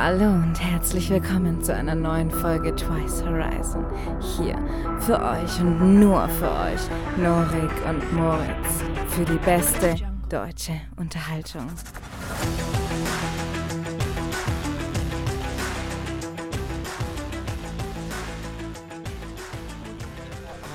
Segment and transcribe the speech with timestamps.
[0.00, 3.84] Hallo und herzlich willkommen zu einer neuen Folge Twice Horizon.
[4.20, 4.56] Hier
[5.00, 6.80] für euch und nur für euch,
[7.16, 9.96] Norik und Moritz, für die beste
[10.28, 11.66] deutsche Unterhaltung.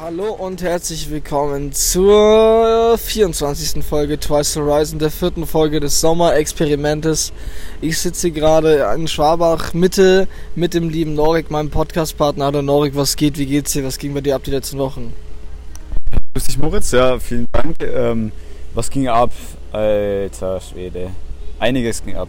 [0.04, 3.82] Hallo und herzlich willkommen zur 24.
[3.86, 7.32] Folge Twice Horizon, der vierten Folge des Sommerexperimentes.
[7.80, 12.48] Ich sitze gerade in Schwabach, Mitte, mit dem lieben Norik, meinem Podcastpartner.
[12.48, 15.14] Hallo Norik, was geht, wie geht's dir, was ging bei dir ab die letzten Wochen?
[16.34, 17.78] Grüß dich Moritz, ja, vielen Dank.
[17.82, 18.34] Ähm,
[18.74, 19.32] was ging ab?
[19.72, 21.12] Alter Schwede.
[21.60, 22.28] Einiges ging ab.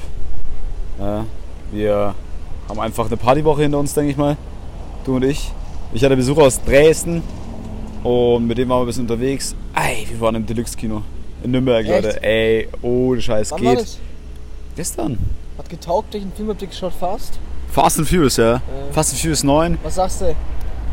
[1.00, 1.26] Ja,
[1.72, 2.14] wir
[2.68, 4.36] haben einfach eine Partywoche hinter uns, denke ich mal.
[5.04, 5.50] Du und ich.
[5.92, 7.24] Ich hatte Besuch aus Dresden
[8.04, 9.54] und mit dem waren wir ein bisschen unterwegs.
[9.74, 11.02] Ey, wir waren im Deluxe-Kino
[11.42, 12.04] in Nürnberg, Echt?
[12.04, 12.22] Leute.
[12.22, 13.84] Ey, oh, Scheiß, Wann war geht.
[13.84, 13.98] das?
[14.76, 15.18] Gestern.
[15.58, 17.38] Hat getaugt, welchen Film habt ihr geschaut, Fast?
[17.70, 18.56] Fast and Furious, ja.
[18.56, 18.60] Äh.
[18.92, 19.78] Fast and Furious 9.
[19.82, 20.34] Was sagst du?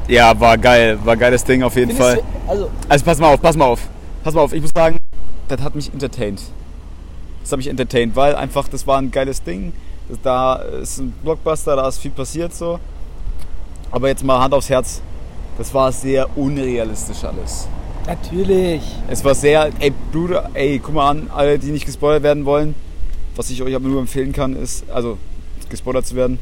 [0.07, 0.97] Ja, war geil.
[1.03, 2.23] War geiles Ding auf jeden Findest Fall.
[2.45, 3.81] du- Also, Also pass mal auf, pass mal auf.
[4.23, 4.97] Pass mal auf, ich muss sagen,
[5.47, 6.41] das hat mich entertained.
[7.41, 9.73] Das hat mich entertained, weil einfach das war ein geiles Ding.
[10.23, 12.79] Da ist ein Blockbuster, da ist viel passiert so.
[13.91, 15.01] Aber jetzt mal Hand aufs Herz.
[15.57, 17.67] Das war sehr unrealistisch alles.
[18.07, 18.81] natürlich.
[19.07, 22.73] Es war sehr, ey Bruder, ey, guck mal an, alle, die nicht gespoilert werden wollen.
[23.35, 25.17] Was ich euch aber nur empfehlen kann, ist, also
[25.69, 26.39] gespoilert zu werden.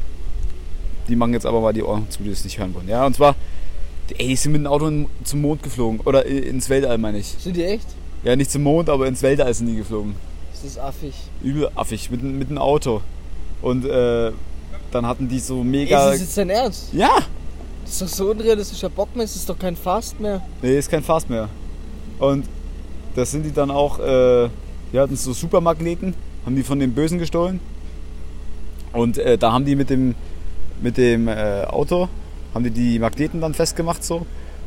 [1.08, 2.88] Die machen jetzt aber mal die Ohren zu, die es nicht hören wollen.
[2.88, 3.34] Ja, und zwar,
[4.16, 6.00] ey, die sind mit dem Auto in, zum Mond geflogen.
[6.00, 7.26] Oder ins Weltall, meine ich.
[7.38, 7.86] Sind die echt?
[8.24, 10.14] Ja, nicht zum Mond, aber ins Weltall sind die geflogen.
[10.52, 11.14] Das ist affig.
[11.42, 13.02] Übel affig, mit, mit einem Auto.
[13.62, 14.32] Und äh,
[14.90, 16.06] dann hatten die so mega.
[16.06, 16.88] Ist das jetzt dein Ernst?
[16.92, 17.18] Ja!
[17.90, 20.40] Das ist doch so unrealistischer Bock mehr, das ist doch kein Fast mehr.
[20.62, 21.48] Nee, ist kein Fast mehr.
[22.20, 22.44] Und
[23.16, 24.48] das sind die dann auch, äh,
[24.92, 26.14] die hatten so Supermagneten,
[26.46, 27.58] haben die von den Bösen gestohlen.
[28.92, 30.14] Und äh, da haben die mit dem,
[30.80, 32.08] mit dem äh, Auto,
[32.54, 34.24] haben die die Magneten dann festgemacht so.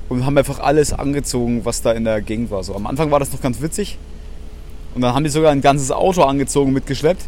[0.10, 2.62] Und haben einfach alles angezogen, was da in der Gegend war.
[2.66, 2.76] So.
[2.76, 3.98] Am Anfang war das noch ganz witzig.
[4.96, 7.24] Und dann haben die sogar ein ganzes Auto angezogen, mitgeschleppt.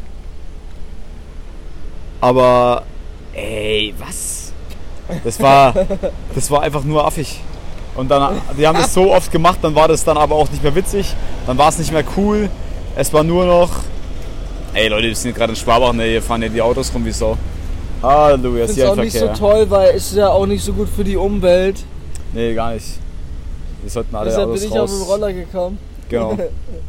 [2.19, 2.83] Aber,
[3.33, 4.44] ey, was?
[5.23, 5.73] Das war,
[6.33, 7.39] das war einfach nur affig.
[7.95, 10.61] Und dann, die haben das so oft gemacht, dann war das dann aber auch nicht
[10.63, 11.15] mehr witzig.
[11.47, 12.49] Dann war es nicht mehr cool.
[12.95, 13.69] Es war nur noch,
[14.73, 17.11] ey Leute, wir sind gerade in Schwabach, ne, hier fahren ja die Autos rum wie
[17.11, 17.37] Sau.
[18.01, 20.73] Halleluja, Ich ist hier auch nicht so toll, weil es ist ja auch nicht so
[20.73, 21.83] gut für die Umwelt.
[22.33, 22.85] nee, gar nicht.
[23.81, 24.99] Wir sollten alle Deshalb bin Autos ich auf raus.
[24.99, 25.77] den Roller gekommen.
[26.09, 26.37] Genau.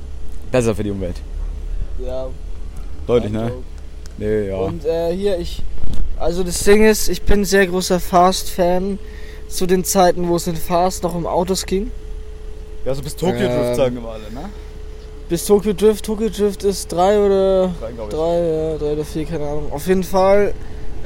[0.50, 1.16] Besser für die Umwelt.
[2.04, 2.26] Ja,
[3.06, 3.42] Deutlich, ne?
[3.48, 3.62] Joke.
[4.18, 4.56] Nee, ja.
[4.56, 5.62] Und äh, hier, ich.
[6.18, 8.98] Also das Ding ist, ich bin ein sehr großer Fast-Fan.
[9.48, 11.92] Zu den Zeiten, wo es in Fast noch um Autos ging.
[12.84, 14.50] Ja, so bis Tokyo Ähm, Drift sagen immer alle, ne?
[15.28, 16.04] Bis Tokyo Drift.
[16.04, 17.72] Tokyo Drift ist drei oder.
[17.80, 17.92] Drei.
[18.10, 19.72] Drei, ja, drei oder vier, keine Ahnung.
[19.72, 20.52] Auf jeden Fall.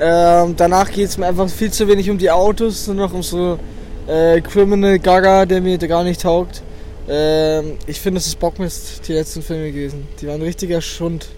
[0.00, 3.22] Ähm, danach geht es mir einfach viel zu wenig um die Autos, nur noch um
[3.22, 3.58] so
[4.06, 6.62] äh, Criminal Gaga, der mir gar nicht taugt.
[7.06, 10.08] Ähm, ich finde, es ist Bockmist, die letzten Filme gewesen.
[10.20, 11.28] Die waren richtiger Schund.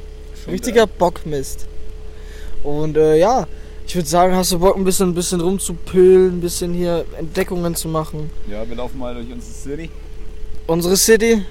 [0.46, 1.66] Richtiger Bockmist.
[2.62, 3.46] Und äh, ja,
[3.86, 7.74] ich würde sagen, hast du Bock, ein bisschen, ein bisschen rumzupölen, ein bisschen hier Entdeckungen
[7.74, 8.30] zu machen.
[8.48, 9.90] Ja, wir laufen mal durch unsere City.
[10.66, 11.42] Unsere City.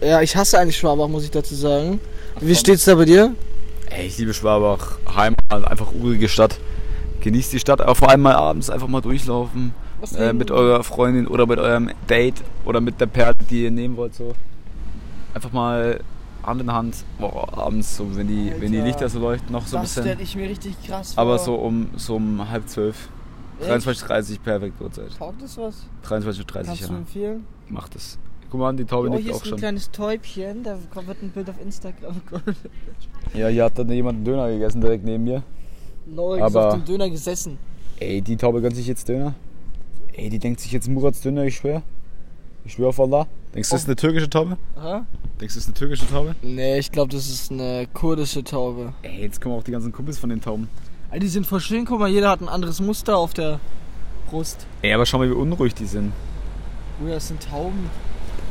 [0.00, 2.00] Ja, ich hasse eigentlich Schwabach, muss ich dazu sagen.
[2.40, 2.54] Wie komm.
[2.56, 3.34] steht's da bei dir?
[3.90, 4.98] Ey, ich liebe Schwabach.
[5.14, 6.58] Heimat, einfach urige Stadt.
[7.20, 9.72] Genießt die Stadt, aber vor allem mal abends einfach mal durchlaufen.
[10.00, 13.70] Was Äh, mit eurer Freundin oder mit eurem Date oder mit der Perle, die ihr
[13.70, 14.14] nehmen wollt.
[14.14, 14.34] So.
[15.32, 16.00] Einfach mal
[16.46, 16.96] Hand in Hand.
[17.18, 20.02] Boah, abends, so, wenn, die, wenn die Lichter so leuchten, noch so ein das bisschen.
[20.10, 21.22] stelle ich mir richtig krass vor.
[21.22, 23.08] Aber so um, so um halb zwölf.
[23.60, 23.70] Echt?
[23.70, 25.16] 23.30 perfekt Uhrzeit.
[25.16, 25.86] Taugt das was?
[26.06, 26.88] 23.30 Kannst ja.
[26.88, 27.46] du empfehlen?
[27.68, 28.18] Macht es.
[28.50, 29.58] Guck mal an, die Taube Oh, nickt hier auch ist ein schon.
[29.58, 32.20] kleines Täubchen, da kommt- wird ein Bild auf Instagram.
[33.34, 35.42] Ja, hier hat dann jemand einen Döner gegessen direkt neben mir.
[36.06, 37.58] Norik ist Aber- auf dem Döner gesessen.
[37.98, 39.34] Ey, die Taube gönnt sich jetzt Döner.
[40.12, 41.82] Ey, die denkt sich jetzt Murats Döner, ich schwör.
[42.64, 43.26] Ich schwör auf Allah.
[43.54, 44.56] Denkst du, das ist eine türkische Taube?
[44.76, 45.06] Aha.
[45.40, 46.34] Denkst du, das ist eine türkische Taube?
[46.42, 48.94] Nee, ich glaube, das ist eine kurdische Taube.
[49.02, 50.68] Ey, jetzt kommen auch die ganzen Kumpels von den Tauben.
[51.12, 53.60] Ey, die sind voll schön, guck mal, jeder hat ein anderes Muster auf der
[54.28, 54.66] Brust.
[54.82, 56.12] Ey, aber schau mal, wie unruhig die sind.
[57.00, 57.88] Oh ja, das sind Tauben.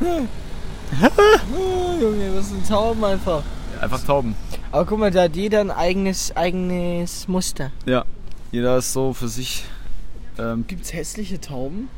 [0.00, 3.42] oh, Junge, das sind Tauben einfach.
[3.80, 4.34] Einfach Tauben.
[4.72, 7.72] Aber guck mal, da hat jeder ein eigenes, eigenes Muster.
[7.84, 8.06] Ja.
[8.52, 9.64] Jeder ist so für sich.
[10.38, 11.88] Ähm, Gibt's hässliche Tauben?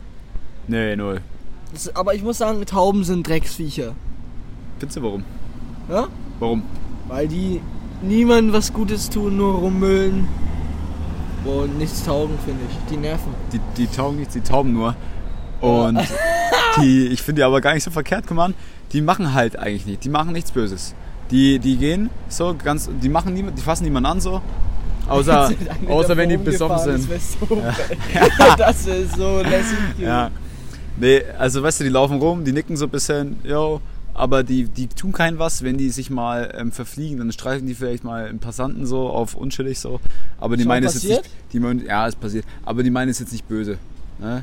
[0.66, 1.20] nee, null.
[1.72, 3.94] Das, aber ich muss sagen, Tauben sind Drecksviecher.
[4.78, 5.24] Findest du warum?
[5.88, 6.08] Ja?
[6.38, 6.62] Warum?
[7.08, 7.60] Weil die
[8.02, 10.28] niemandem was Gutes tun, nur rummüllen.
[11.44, 12.76] Und nichts taugen, finde ich.
[12.90, 13.32] Die nerven.
[13.52, 14.96] Die, die taugen nichts, die tauben nur.
[15.60, 16.00] Und
[16.80, 18.54] die, ich finde die aber gar nicht so verkehrt, guck mal an.
[18.92, 20.94] Die machen halt eigentlich nicht, die machen nichts Böses.
[21.30, 24.40] Die, die gehen so ganz, die machen niemand, die fassen niemanden an so.
[25.08, 25.50] Außer,
[25.88, 27.10] außer wenn die besoffen sind.
[27.10, 29.78] Das wäre so, das wär so lässig.
[29.98, 30.30] Ja.
[30.98, 33.80] Nee, also weißt du, die laufen rum, die nicken so ein bisschen, yo,
[34.14, 37.74] aber die, die tun kein was, wenn die sich mal ähm, verfliegen, dann streifen die
[37.74, 40.00] vielleicht mal einen Passanten so auf unschuldig so.
[40.40, 41.30] Aber die Schon meinen es jetzt nicht.
[41.52, 42.46] Die meinen, ja, ist passiert.
[42.64, 43.76] Aber die meinen es jetzt nicht böse.
[44.18, 44.42] Ne?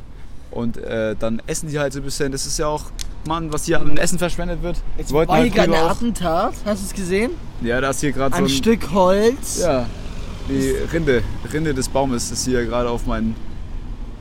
[0.52, 2.32] Und äh, dann essen die halt so ein bisschen.
[2.32, 2.86] Das ist ja auch,
[3.28, 4.78] Mann, was hier an Essen verschwendet wird.
[4.96, 7.32] Jetzt Wollten war hier halt gerade früher ein Attentat, hast du es gesehen?
[7.62, 9.60] Ja, da ist hier gerade so Ein Stück Holz.
[9.60, 9.88] Ja,
[10.50, 13.36] die Rinde, Rinde des Baumes ist hier gerade auf meinen,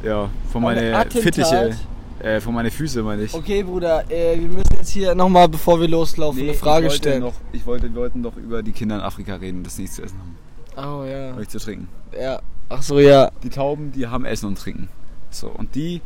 [0.02, 1.22] ja, von Ein meine Attentat?
[1.22, 1.76] Fittiche,
[2.22, 3.34] äh, von meine Füße meine ich.
[3.34, 6.96] Okay, Bruder, äh, wir müssen jetzt hier nochmal, bevor wir loslaufen, eine Frage ich wollte
[7.08, 7.22] stellen.
[7.22, 10.02] Noch, ich wollte, wir wollten doch über die Kinder in Afrika reden, das nichts zu
[10.02, 10.36] essen haben,
[10.76, 11.32] Oh ja.
[11.36, 11.88] nichts zu trinken.
[12.18, 12.40] ja.
[12.68, 13.30] Ach so, ja.
[13.42, 14.88] Die Tauben, die haben Essen und Trinken.
[15.28, 16.00] So, und die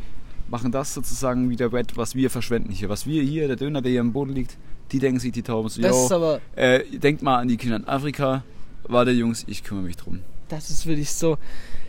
[0.49, 2.89] machen das sozusagen wieder wett, was wir verschwenden hier.
[2.89, 4.57] Was wir hier, der Döner, der hier am Boden liegt,
[4.91, 7.77] die denken sich die Tauben so, Das ist aber, äh, denkt mal an die Kinder
[7.77, 8.43] in Afrika.
[8.85, 10.19] Warte Jungs, ich kümmere mich drum.
[10.49, 11.37] das ist wirklich so,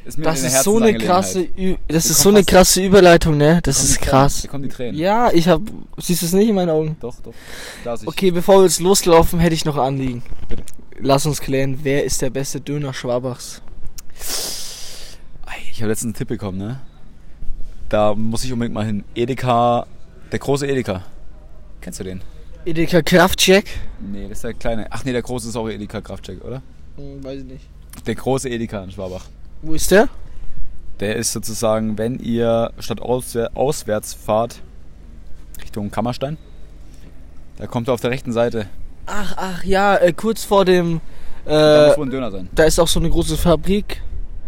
[0.08, 1.46] Ist das ist so eine krasse.
[1.58, 3.60] Ü das Da ist so eine krasse Überleitung, ne?
[3.62, 4.40] Das ist krass.
[4.40, 4.98] Da kommen die Tränen.
[4.98, 5.60] Ja, ich hab,
[5.98, 6.96] siehst du es nicht in meinen Augen?
[6.98, 7.34] Doch, doch.
[8.06, 10.22] Okay, bevor wir jetzt loslaufen, hätte ich noch Anliegen.
[10.48, 10.62] Bitte.
[10.98, 13.60] Lass uns klären, wer ist der beste Döner Schwabachs?
[15.70, 16.80] Ich habe letztens einen Tipp bekommen, ne?
[17.90, 19.04] Da muss ich unbedingt mal hin.
[19.14, 19.86] Edeka,
[20.32, 21.04] der große Edeka.
[21.82, 22.22] Kennst du den?
[22.64, 23.66] Edeka Kraftcheck?
[24.00, 24.86] Nee, das ist der kleine.
[24.88, 26.62] Ach nee, der große ist auch Edeka Kraftcheck, oder?
[26.96, 27.66] Hm, weiß ich nicht.
[28.06, 29.26] Der große Edeka in Schwabach.
[29.62, 30.08] Wo ist der?
[31.00, 34.60] Der ist sozusagen, wenn ihr statt auswär auswärts fahrt,
[35.62, 36.36] Richtung Kammerstein,
[37.56, 38.66] da kommt er auf der rechten Seite.
[39.06, 41.00] Ach, ach, ja, äh, kurz vor dem,
[41.44, 42.48] da äh, muss wohl ein Döner sein.
[42.54, 44.02] da ist auch so eine große Fabrik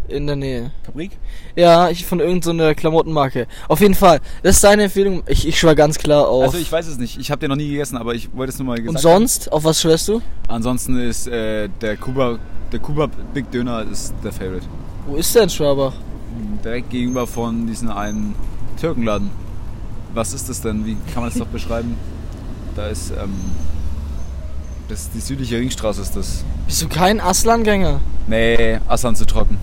[0.07, 0.71] in der Nähe.
[0.83, 1.11] Fabrik?
[1.55, 3.47] Ja, ich von irgendeiner so Klamottenmarke.
[3.67, 5.23] Auf jeden Fall, das ist deine Empfehlung.
[5.27, 6.43] Ich, ich schwör ganz klar auf.
[6.43, 7.17] Also ich weiß es nicht.
[7.17, 9.51] Ich habe den noch nie gegessen, aber ich wollte es nur mal gesagt Und sonst,
[9.51, 10.15] auf was schwörst du?
[10.15, 10.23] haben.
[10.49, 12.39] Ansonsten ist äh, der Kuba,
[12.71, 14.65] der Kuba Big Döner ist der Favorite.
[15.07, 15.93] Wo ist der in Schwabach?
[16.63, 18.35] Direkt gegenüber von diesem einen
[18.79, 19.29] Türkenladen.
[20.13, 20.85] Was ist das denn?
[20.85, 21.95] Wie kann man das doch beschreiben?
[22.75, 23.33] Da ist, ähm,
[24.87, 26.43] das ist die südliche Ringstraße ist das.
[26.67, 27.99] Bist du kein Aslan-Gänger?
[28.27, 29.57] Nee, Assan zu trocken.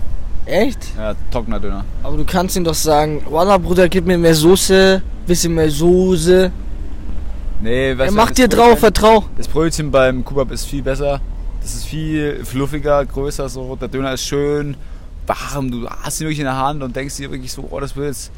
[0.45, 0.79] Echt?
[0.97, 1.85] Ja, trockener Döner.
[2.03, 6.51] Aber du kannst ihm doch sagen, Walla Bruder, gib mir mehr Soße, bisschen mehr Soße.
[7.61, 9.23] Nee, weißt Er macht dir Brötchen- drauf, vertrau.
[9.37, 11.19] Das Brötchen beim Kubab ist viel besser.
[11.61, 13.75] Das ist viel fluffiger, größer so.
[13.75, 14.75] Der Döner ist schön
[15.29, 15.71] warm.
[15.71, 18.07] Du hast ihn wirklich in der Hand und denkst dir wirklich so, oh, das wird
[18.07, 18.31] jetzt,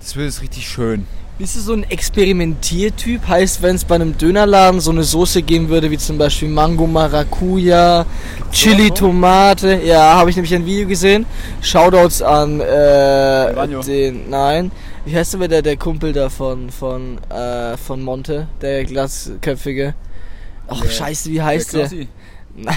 [0.00, 1.06] das wird jetzt richtig schön.
[1.38, 3.26] Bist du so ein Experimentiertyp?
[3.26, 6.86] Heißt, wenn es bei einem Dönerladen so eine Soße geben würde, wie zum Beispiel Mango
[6.86, 8.04] Maracuja,
[8.52, 8.90] Chili?
[8.90, 9.80] Tomate.
[9.82, 11.24] Ja, habe ich nämlich ein Video gesehen.
[11.62, 14.28] Shoutouts an äh, den.
[14.28, 14.70] Nein.
[15.06, 18.46] Wie heißt aber der, der Kumpel da von, von, äh, von Monte?
[18.60, 19.94] Der Glasköpfige.
[20.68, 21.80] Ach, Der- scheiße, wie heißt der?
[21.88, 22.08] Knossi.
[22.54, 22.76] Nein,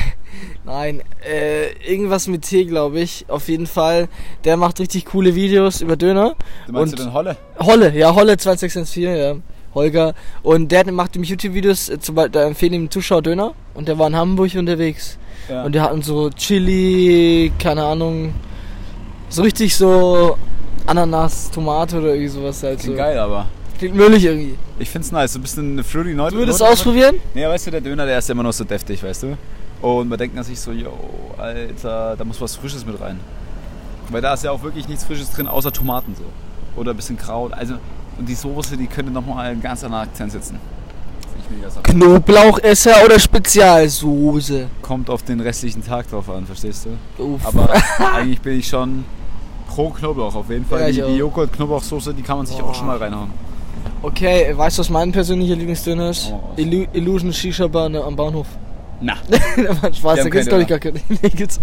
[0.65, 3.25] nein äh, irgendwas mit T, glaube ich.
[3.27, 4.07] Auf jeden Fall.
[4.43, 6.35] Der macht richtig coole Videos über Döner.
[6.67, 7.37] Du meinst Und- du den Holle?
[7.59, 9.35] Holle, ja, Holle 2614, ja.
[9.75, 10.13] Holger.
[10.43, 11.97] Und der macht nämlich YouTube-Videos, äh,
[12.31, 13.53] da empfehlen ihm Zuschauer Döner.
[13.73, 15.17] Und der war in Hamburg unterwegs.
[15.49, 15.63] Ja.
[15.63, 18.33] Und der hatten so Chili, keine Ahnung,
[19.29, 20.37] so richtig so
[20.85, 22.83] Ananas, Tomate oder irgendwie sowas halt so.
[22.85, 23.47] Klingt geil, aber
[23.79, 24.55] Klingt müllig irgendwie.
[24.79, 25.33] ich find's nice.
[25.33, 26.33] So ein bisschen fruity Note.
[26.33, 27.15] Du würdest Note- ausprobieren?
[27.33, 29.37] Nee, weißt du, der Döner, der ist ja immer noch so deftig, weißt du?
[29.83, 30.93] Und man denkt sich so, yo,
[31.37, 33.19] Alter, da muss was Frisches mit rein.
[34.09, 36.23] Weil da ist ja auch wirklich nichts Frisches drin, außer Tomaten so.
[36.79, 37.51] Oder ein bisschen Kraut.
[37.51, 37.73] Also,
[38.17, 40.57] und die Soße, die könnte nochmal einen ganz anderen Akzent setzen.
[41.83, 44.69] Knoblauchesser oder Spezialsoße?
[44.81, 46.87] Kommt auf den restlichen Tag drauf an, verstehst
[47.17, 47.21] du?
[47.21, 47.45] Uff.
[47.45, 47.69] Aber
[48.15, 49.03] eigentlich bin ich schon
[49.67, 50.79] pro Knoblauch auf jeden Fall.
[50.79, 51.07] Ja, die auch.
[51.09, 53.31] die Joghurt-Knoblauchsoße, die kann man sich auch schon mal reinhauen.
[54.01, 56.33] Okay, weißt du, was mein persönlicher Lieblingsdöner ist?
[56.55, 58.47] Illu Illusion Shisha Bar ne, am Bahnhof.
[59.01, 60.99] Na, da war ein Spaß, da gibt's glaube ich gar keine.
[61.09, 61.59] Nee, gibt's.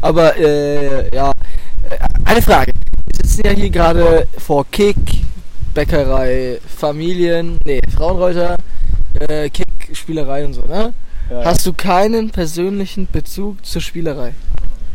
[0.00, 2.72] Aber äh, ja, Äh, eine Frage.
[3.06, 4.96] Wir sitzen ja hier gerade vor Kick,
[5.74, 8.56] Bäckerei, Familien, nee, Frauenreuter,
[9.20, 10.92] äh, Kick, Spielerei und so, ne?
[11.30, 14.34] ja, Hast du keinen persönlichen Bezug zur Spielerei?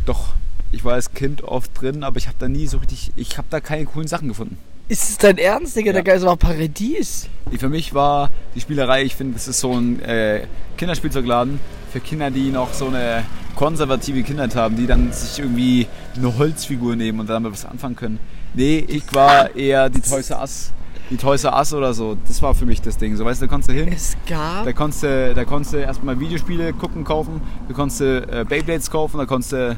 [0.05, 0.33] doch.
[0.75, 3.45] Ich war als Kind oft drin, aber ich habe da nie so richtig, ich habe
[3.51, 4.57] da keine coolen Sachen gefunden.
[4.93, 5.88] Ist es dein Ernst, Digga?
[5.88, 5.93] Ja.
[5.93, 7.27] Der Geist war Paradies.
[7.57, 10.45] Für mich war die Spielerei, ich finde, das ist so ein äh,
[10.77, 11.59] Kinderspielzeugladen
[11.91, 13.23] für Kinder, die noch so eine
[13.55, 18.19] konservative Kindheit haben, die dann sich irgendwie eine Holzfigur nehmen und damit was anfangen können.
[18.53, 20.71] Nee, ich war eher die Toys R Us,
[21.09, 22.15] die Toys R Us oder so.
[22.27, 23.15] Das war für mich das Ding.
[23.15, 24.63] So, weißt du, da konntest du hin, Es gab.
[24.65, 28.91] da konntest du, da konntest du erstmal Videospiele gucken, kaufen, da konntest du äh, Beyblades
[28.91, 29.75] kaufen, da konntest du,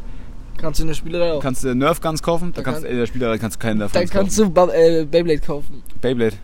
[0.57, 1.41] Kannst du in der Spielerei auch.
[1.41, 3.59] kannst du Nerf Guns kaufen, da Da kannst du, kann- in der Spielerei kannst du
[3.61, 4.53] keinen Nerf Dann Guns kannst kaufen.
[4.53, 5.83] du Ba- äh, Beyblade kaufen.
[6.01, 6.35] Beyblade,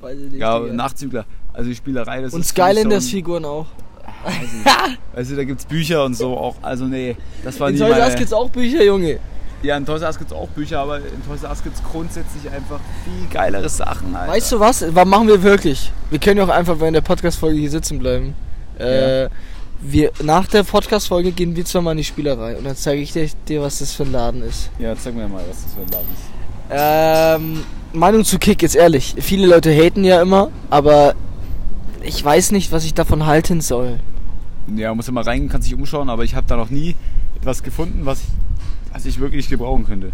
[0.00, 0.40] Weiß ich nicht.
[0.40, 0.72] ja, Digga.
[0.74, 1.24] Nachzügler.
[1.52, 3.66] Also die Spielerei, das Und ist für mich Skylanders so ein- Figuren auch.
[5.14, 6.56] Weißt du, da gibt's Bücher und so auch.
[6.62, 8.16] Also nee, das war In nie Toys R Us meine...
[8.18, 9.18] gibt's auch Bücher, Junge.
[9.62, 12.50] Ja, in Toys R Us gibt's auch Bücher, aber in Toys R Us gibt's grundsätzlich
[12.50, 14.32] einfach viel geilere Sachen, Alter.
[14.32, 14.84] Weißt du was?
[14.94, 15.92] Was machen wir wirklich?
[16.10, 18.34] Wir können ja auch einfach während der Podcast-Folge hier sitzen bleiben.
[18.78, 19.28] Äh,
[19.80, 23.12] wir, nach der Podcast-Folge gehen wir zwar mal in die Spielerei und dann zeige ich
[23.12, 24.70] dir, dir, was das für ein Laden ist.
[24.78, 26.30] Ja, zeig mir mal, was das für ein Laden ist.
[26.70, 29.14] Ähm, Meinung zu Kick, jetzt ehrlich.
[29.18, 31.14] Viele Leute haten ja immer, aber
[32.02, 33.98] ich weiß nicht, was ich davon halten soll.
[34.76, 36.94] Ja, muss immer reingehen, kann sich umschauen, aber ich habe da noch nie
[37.36, 38.28] etwas gefunden, was ich,
[38.92, 40.12] was ich wirklich gebrauchen könnte.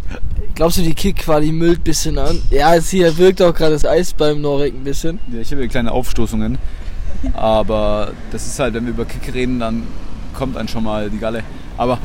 [0.54, 2.40] Glaubst du, die Kick-Quali müllt ein bisschen an?
[2.50, 5.18] Ja, es hier wirkt auch gerade das Eis beim Norik ein bisschen.
[5.30, 6.56] Ja, ich habe hier kleine Aufstoßungen,
[7.35, 9.87] aber das ist halt, wenn wir über Kick reden, dann
[10.35, 11.42] kommt dann schon mal die Galle.
[11.76, 11.99] Aber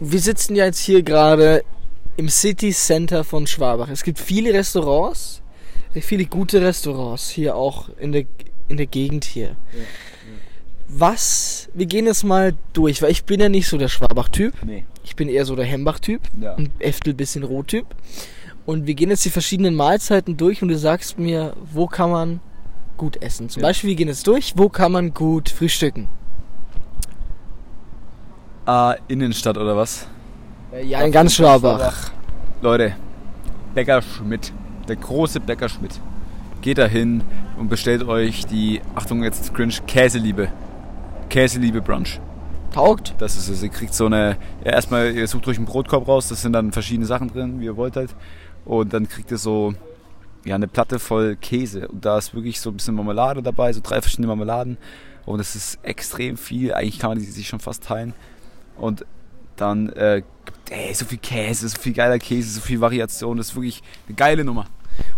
[0.00, 1.62] Wir sitzen ja jetzt hier gerade
[2.16, 3.88] im City Center von Schwabach.
[3.88, 5.42] Es gibt viele Restaurants,
[5.94, 8.24] viele gute Restaurants hier auch in der,
[8.68, 9.56] in der Gegend hier.
[10.88, 14.54] Was, wir gehen jetzt mal durch, weil ich bin ja nicht so der Schwabach-Typ.
[14.64, 14.84] nee.
[15.06, 16.22] Ich bin eher so der Hembach-Typ.
[16.40, 16.54] Ja.
[16.54, 17.86] Ein Eftel bisschen Rot-Typ.
[18.64, 22.40] Und wir gehen jetzt die verschiedenen Mahlzeiten durch und du sagst mir, wo kann man
[22.96, 23.48] gut essen.
[23.48, 23.68] Zum Ja.
[23.68, 26.08] Beispiel, wir gehen jetzt durch, wo kann man gut frühstücken.
[28.66, 30.06] Ah, Innenstadt oder was?
[30.82, 32.10] Ja, in ganz Schwabach.
[32.62, 32.94] Leute,
[33.74, 34.52] Bäcker Schmidt,
[34.88, 36.00] der große Bäcker Schmidt.
[36.62, 37.22] Geht da hin
[37.58, 40.48] und bestellt euch die, Achtung jetzt cringe, Käseliebe.
[41.28, 42.20] Käseliebe Brunch.
[42.72, 43.14] Taugt?
[43.18, 43.62] Das ist es.
[43.62, 46.72] Ihr kriegt so eine, ja erstmal, ihr sucht euch einen Brotkorb raus, das sind dann
[46.72, 48.14] verschiedene Sachen drin, wie ihr wollt halt.
[48.64, 49.74] Und dann kriegt ihr so,
[50.44, 51.88] ja, eine Platte voll Käse.
[51.88, 54.76] Und da ist wirklich so ein bisschen Marmelade dabei, so drei verschiedene Marmeladen.
[55.26, 56.74] Und das ist extrem viel.
[56.74, 58.12] Eigentlich kann man die sich schon fast teilen.
[58.76, 59.06] Und
[59.56, 60.22] dann, äh,
[60.70, 63.36] ey, so viel Käse, so viel geiler Käse, so viel Variation.
[63.38, 64.66] Das ist wirklich eine geile Nummer.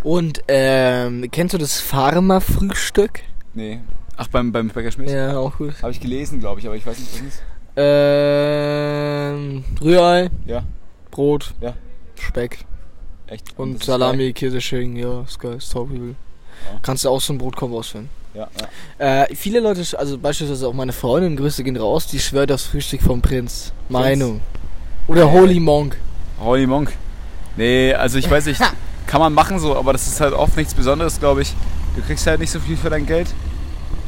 [0.02, 3.20] Und ähm, kennst du das Pharma-Frühstück?
[3.54, 3.80] Nee.
[4.16, 5.10] Ach, beim, beim Bäcker Schmidt?
[5.10, 5.74] Ja, auch gut.
[5.82, 7.42] Habe ich gelesen, glaube ich, aber ich weiß nicht, was das ist.
[7.76, 10.62] Ähm, Rührei, Ja,
[11.10, 11.74] Brot, Ja.
[12.18, 12.64] Speck
[13.26, 13.58] echt.
[13.58, 16.14] und das Salami, Käse, Schinken, ja, ist geil, ist top übel.
[16.64, 16.78] Ja.
[16.82, 18.08] Kannst du auch so ein Brotkorb ausführen.
[18.34, 18.48] Ja,
[18.98, 19.22] ja.
[19.22, 23.00] Äh, viele Leute, also beispielsweise auch meine Freundin, Grüße gehen raus, die schwört aufs Frühstück
[23.02, 23.72] vom Prinz.
[23.88, 24.40] Meinung.
[25.06, 25.96] Oder Holy Monk.
[26.40, 26.92] Holy Monk.
[27.56, 28.60] Nee, also ich weiß nicht,
[29.06, 31.54] kann man machen so, aber das ist halt oft nichts Besonderes, glaube ich.
[31.94, 33.28] Du kriegst halt nicht so viel für dein Geld.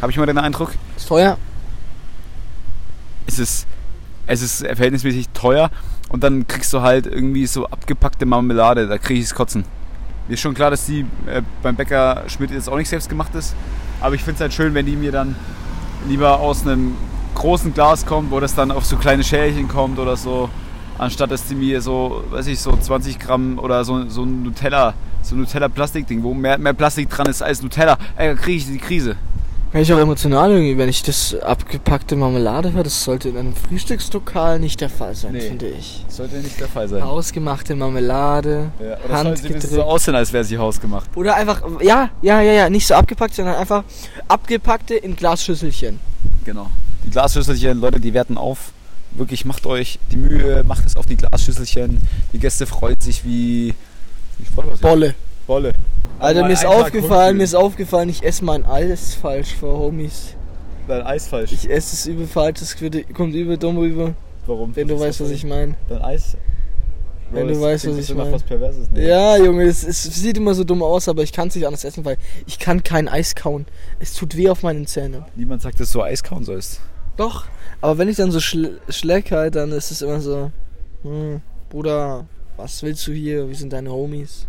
[0.02, 0.72] Habe ich mal den Eindruck.
[0.96, 1.38] Ist teuer?
[3.26, 3.66] Es ist, es
[4.28, 5.70] ist verhältnismäßig teuer
[6.10, 9.64] und dann kriegst du halt irgendwie so abgepackte Marmelade, da kriege ich es kotzen.
[10.28, 13.34] Mir ist schon klar, dass die äh, beim Bäcker Schmidt jetzt auch nicht selbst gemacht
[13.34, 13.54] ist,
[14.00, 15.34] aber ich finde es halt schön, wenn die mir dann
[16.06, 16.94] lieber aus einem
[17.34, 20.50] großen Glas kommt, wo das dann auf so kleine Schälchen kommt oder so,
[20.98, 24.94] anstatt dass die mir so, weiß ich, so 20 Gramm oder so, so ein Nutella,
[25.22, 28.66] so ein Nutella-Plastikding, wo mehr, mehr Plastik dran ist als Nutella, ey, da kriege ich
[28.66, 29.16] die Krise.
[29.70, 32.84] Bin ich auch emotional irgendwie, wenn ich das abgepackte Marmelade höre.
[32.84, 35.40] Das sollte in einem Frühstückslokal nicht der Fall sein, Nee.
[35.40, 36.06] finde ich.
[36.08, 37.04] Sollte nicht der Fall sein.
[37.04, 41.14] Hausgemachte Marmelade, Ja, oder sollte so aussehen, als wäre sie hausgemacht.
[41.16, 43.84] Oder einfach, ja, ja, ja, ja, nicht so abgepackt, sondern einfach
[44.26, 46.00] abgepackte in Glasschüsselchen.
[46.46, 46.70] Genau.
[47.04, 48.72] Die Glasschüsselchen, Leute, die werten auf.
[49.12, 51.98] Wirklich, macht euch die Mühe, macht es auf die Glasschüsselchen.
[52.32, 53.74] Die Gäste freuen sich wie.
[54.54, 54.82] freut man sich?
[54.82, 55.14] Bolle.
[55.48, 55.72] Bolle.
[56.20, 60.34] Alter, mir ist aufgefallen, mir ist aufgefallen, ich esse mein Eis falsch vor Homies.
[60.86, 61.52] Dein Eis falsch.
[61.52, 64.14] Ich esse es übel falsch, das wird- kommt übel dumm rüber,
[64.46, 64.76] Warum?
[64.76, 65.74] wenn du weißt, was ich meine.
[65.88, 66.36] Dein Eis.
[67.30, 68.34] Wenn du weißt, was ich immer meine.
[68.36, 68.88] was Perverses.
[68.90, 69.06] Nee.
[69.06, 71.84] Ja, Junge, es, es sieht immer so dumm aus, aber ich kann es nicht anders
[71.84, 73.64] essen, weil ich kann kein Eis kauen.
[73.98, 75.24] Es tut weh auf meinen Zähnen.
[75.34, 76.80] Niemand sagt, dass du Eis kauen sollst.
[77.16, 77.46] Doch,
[77.80, 80.50] aber wenn ich dann so schl schleck halt, dann ist es immer so,
[81.02, 81.40] hm,
[81.70, 82.26] Bruder,
[82.58, 83.48] was willst du hier?
[83.48, 84.46] Wir sind deine Homies.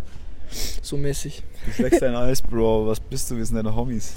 [0.82, 1.44] So mäßig.
[1.65, 2.88] Du schlägst dein Eis, Bro.
[2.88, 3.38] Was bist du?
[3.38, 4.13] Wir sind deine Homies.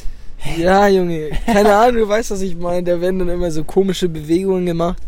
[0.56, 2.82] Ja, Junge, keine Ahnung, du weißt, was ich meine.
[2.82, 5.00] Da werden dann immer so komische Bewegungen gemacht,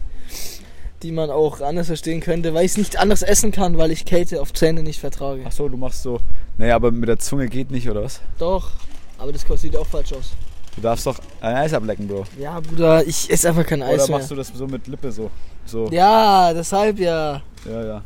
[1.03, 4.05] die man auch anders verstehen könnte, weil ich es nicht anders essen kann, weil ich
[4.05, 5.43] Kälte auf Zähne nicht vertrage.
[5.45, 6.21] Ach so, du machst so.
[6.57, 8.21] Naja, aber mit der Zunge geht nicht, oder was?
[8.39, 8.71] Doch,
[9.19, 10.33] aber das sieht auch falsch aus.
[10.77, 12.25] Du darfst doch ein Eis ablecken, Bro.
[12.39, 14.19] Ja, Bruder, ich esse einfach kein Eis Oder mehr.
[14.19, 15.31] machst du das so mit Lippe so?
[15.67, 15.89] So.
[15.91, 17.43] Ja, deshalb ja.
[17.65, 18.03] Ja, ja.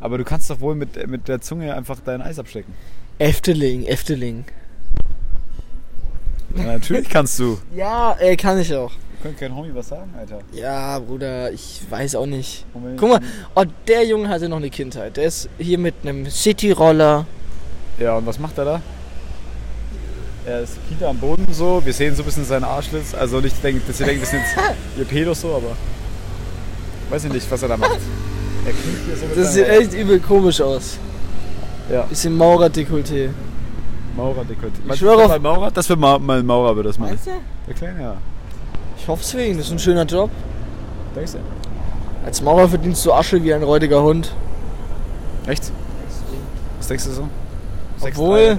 [0.00, 2.74] Aber du kannst doch wohl mit, mit der Zunge einfach dein Eis abstecken.
[3.18, 4.44] Efteling, Efteling.
[6.54, 7.58] Ja, natürlich kannst du.
[7.74, 8.92] Ja, ey, kann ich auch.
[9.22, 10.40] Können kein Homie was sagen, Alter.
[10.52, 12.66] Ja, Bruder, ich weiß auch nicht.
[12.96, 13.20] Guck mal,
[13.54, 15.16] oh, der Junge hatte noch eine Kindheit.
[15.16, 17.26] Der ist hier mit einem City-Roller.
[17.98, 18.82] Ja, und was macht er da?
[20.44, 21.84] Er ist Kita am Boden so.
[21.84, 23.14] Wir sehen so ein bisschen seinen Arschlitz.
[23.14, 24.56] Also nicht, denken, dass ihr denkt, wir sind jetzt
[24.98, 25.76] ihr Pedos so, aber.
[27.10, 27.98] Weiß ich nicht, was er da macht.
[28.66, 30.98] So Das sieht echt übel komisch aus.
[31.90, 33.30] Ja, Bisschen Maurer-Dekolleté.
[34.16, 34.72] Maurer dekoriert.
[34.90, 35.70] Ich schwöre auf- Maurer?
[35.70, 37.10] Das wird mal, mal ein Maurer, wird das mal.
[37.10, 37.30] du?
[37.66, 38.16] Der Kleine, ja.
[38.98, 40.30] Ich hoffe es wegen, das ist ein schöner Job.
[41.14, 41.38] Denkst du?
[42.24, 44.32] Als Maurer verdienst du Asche wie ein räudiger Hund.
[45.46, 45.70] Echt?
[46.78, 47.28] Was denkst du so?
[48.00, 48.58] Obwohl,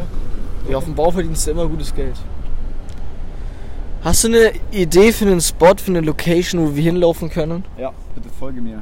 [0.70, 2.16] ja, auf dem Bau verdienst du immer gutes Geld.
[4.04, 7.66] Hast du eine Idee für einen Spot, für eine Location, wo wir hinlaufen können?
[7.78, 8.82] Ja, bitte folge mir.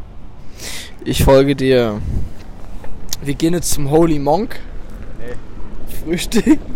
[1.08, 2.02] Ich folge dir.
[3.24, 4.60] Wir gehen jetzt zum Holy Monk.
[5.20, 5.36] Nee.
[6.04, 6.60] Frühstück.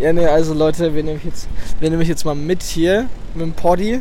[0.00, 1.48] Ja, ne, also Leute, wir nehmen, jetzt,
[1.80, 4.00] wir nehmen mich jetzt mal mit hier mit dem Poddy.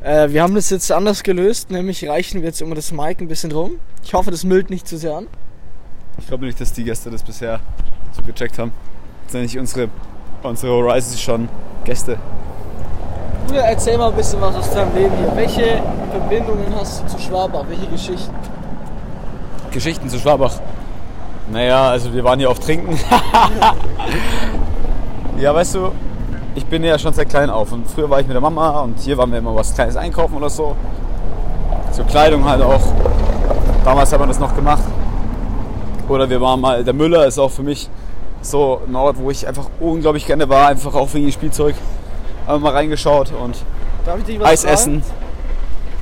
[0.00, 3.26] Äh, wir haben das jetzt anders gelöst, nämlich reichen wir jetzt immer das Mic ein
[3.26, 3.80] bisschen rum.
[4.04, 5.26] Ich hoffe, das müllt nicht zu sehr an.
[6.18, 7.58] Ich glaube nicht, dass die Gäste das bisher
[8.12, 8.70] so gecheckt haben.
[9.24, 9.88] Das sind nicht unsere,
[10.44, 11.48] unsere Horizons schon
[11.84, 12.16] Gäste.
[13.52, 15.30] Bruder, erzähl mal ein bisschen was aus deinem Leben hier.
[15.36, 17.64] Welche Verbindungen hast du zu Schwabach?
[17.68, 18.34] Welche Geschichten?
[19.70, 20.54] Geschichten zu Schwabach.
[21.50, 22.98] Naja, also wir waren hier auf Trinken.
[25.38, 25.92] ja, weißt du,
[26.54, 28.98] ich bin ja schon seit klein auf und früher war ich mit der Mama und
[28.98, 30.74] hier waren wir immer was Kleines einkaufen oder so.
[31.90, 32.80] So Kleidung halt auch.
[33.84, 34.84] Damals hat man das noch gemacht.
[36.08, 37.90] Oder wir waren mal, der Müller ist auch für mich
[38.40, 41.74] so ein Ort, wo ich einfach unglaublich gerne war, einfach auch wegen dem Spielzeug.
[42.46, 43.56] Haben mal reingeschaut und
[44.42, 44.74] Eis fragen?
[44.74, 45.02] essen.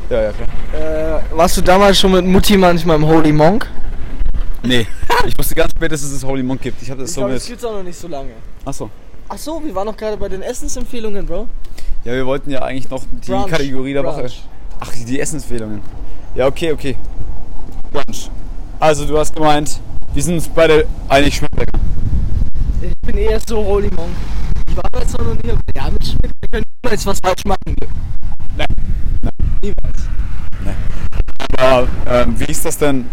[0.09, 0.49] Ja, ja, klar.
[0.73, 3.68] Äh, warst du damals schon mit Mutti manchmal im Holy Monk?
[4.62, 4.87] Nee,
[5.26, 6.80] ich wusste ganz spät, dass es das Holy Monk gibt.
[6.82, 7.40] Ich habe das Ich so glaube, mit.
[7.42, 8.30] das gibt's auch noch nicht so lange.
[8.64, 8.90] Achso.
[9.28, 11.49] Ach so, wir waren noch gerade bei den Essensempfehlungen, Bro.
[12.04, 13.47] Ja, wir wollten ja eigentlich noch die Brunch.
[13.49, 14.20] Kategorie der Woche.
[14.23, 14.42] Brunch.
[14.80, 15.80] Ach, die Essensempfehlungen.
[16.35, 16.97] Ja, okay, okay.
[17.92, 18.30] Brunch.
[18.80, 19.80] Also, du hast gemeint,
[20.14, 21.78] wir sind uns beide einig Schmecklecker.
[22.82, 24.09] Ich bin eher so Holy Monk.
[24.71, 25.53] Ich war jetzt noch nie.
[25.75, 27.77] Ja, mit Schmidt wir können niemals was falsch machen.
[28.57, 28.69] Nein.
[29.62, 30.09] Niemals.
[31.59, 33.07] Aber ähm, wie ist das denn?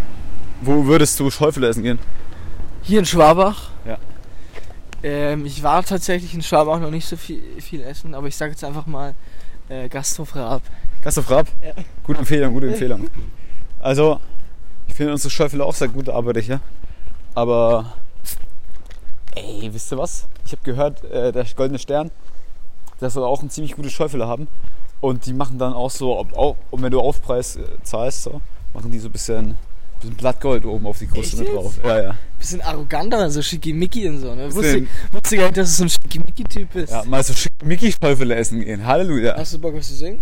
[0.61, 1.99] Wo würdest du Schäufel essen gehen?
[2.83, 3.69] Hier in Schwabach.
[3.85, 3.97] Ja.
[5.03, 8.51] Ähm, ich war tatsächlich in Schwabach noch nicht so viel, viel essen, aber ich sage
[8.51, 9.13] jetzt einfach mal
[9.69, 10.61] äh, Gasthof Raab.
[11.01, 11.47] Gasthof Raab?
[11.63, 11.73] Ja.
[12.03, 13.07] Gute Empfehlung, gute Empfehlung.
[13.79, 14.19] Also,
[14.87, 16.59] ich finde unsere Schäufele auch sehr gut, arbeite ich ja.
[17.35, 17.96] Aber,
[19.37, 20.27] ey, wisst ihr was?
[20.45, 22.11] Ich habe gehört, äh, der Goldene Stern,
[23.01, 24.47] der soll auch ein ziemlich gutes Schäufele haben.
[24.99, 28.41] Und die machen dann auch so, ob, auch, und wenn du Aufpreis äh, zahlst, so,
[28.73, 29.55] machen die so ein bisschen,
[29.99, 31.75] bisschen Blattgold oben auf die Kruste mit drauf.
[31.83, 32.15] Ja, ja.
[32.39, 34.33] Bisschen arroganter, so schickimicki und so.
[34.33, 34.53] Ne?
[34.53, 36.91] Wusste, wusste gar nicht, dass du so ein schickimicki-Typ bist.
[36.91, 38.85] Ja, mal so Mickey-Schäufele essen gehen.
[38.85, 39.35] Halleluja.
[39.37, 40.19] Hast du Bock, was zu singen?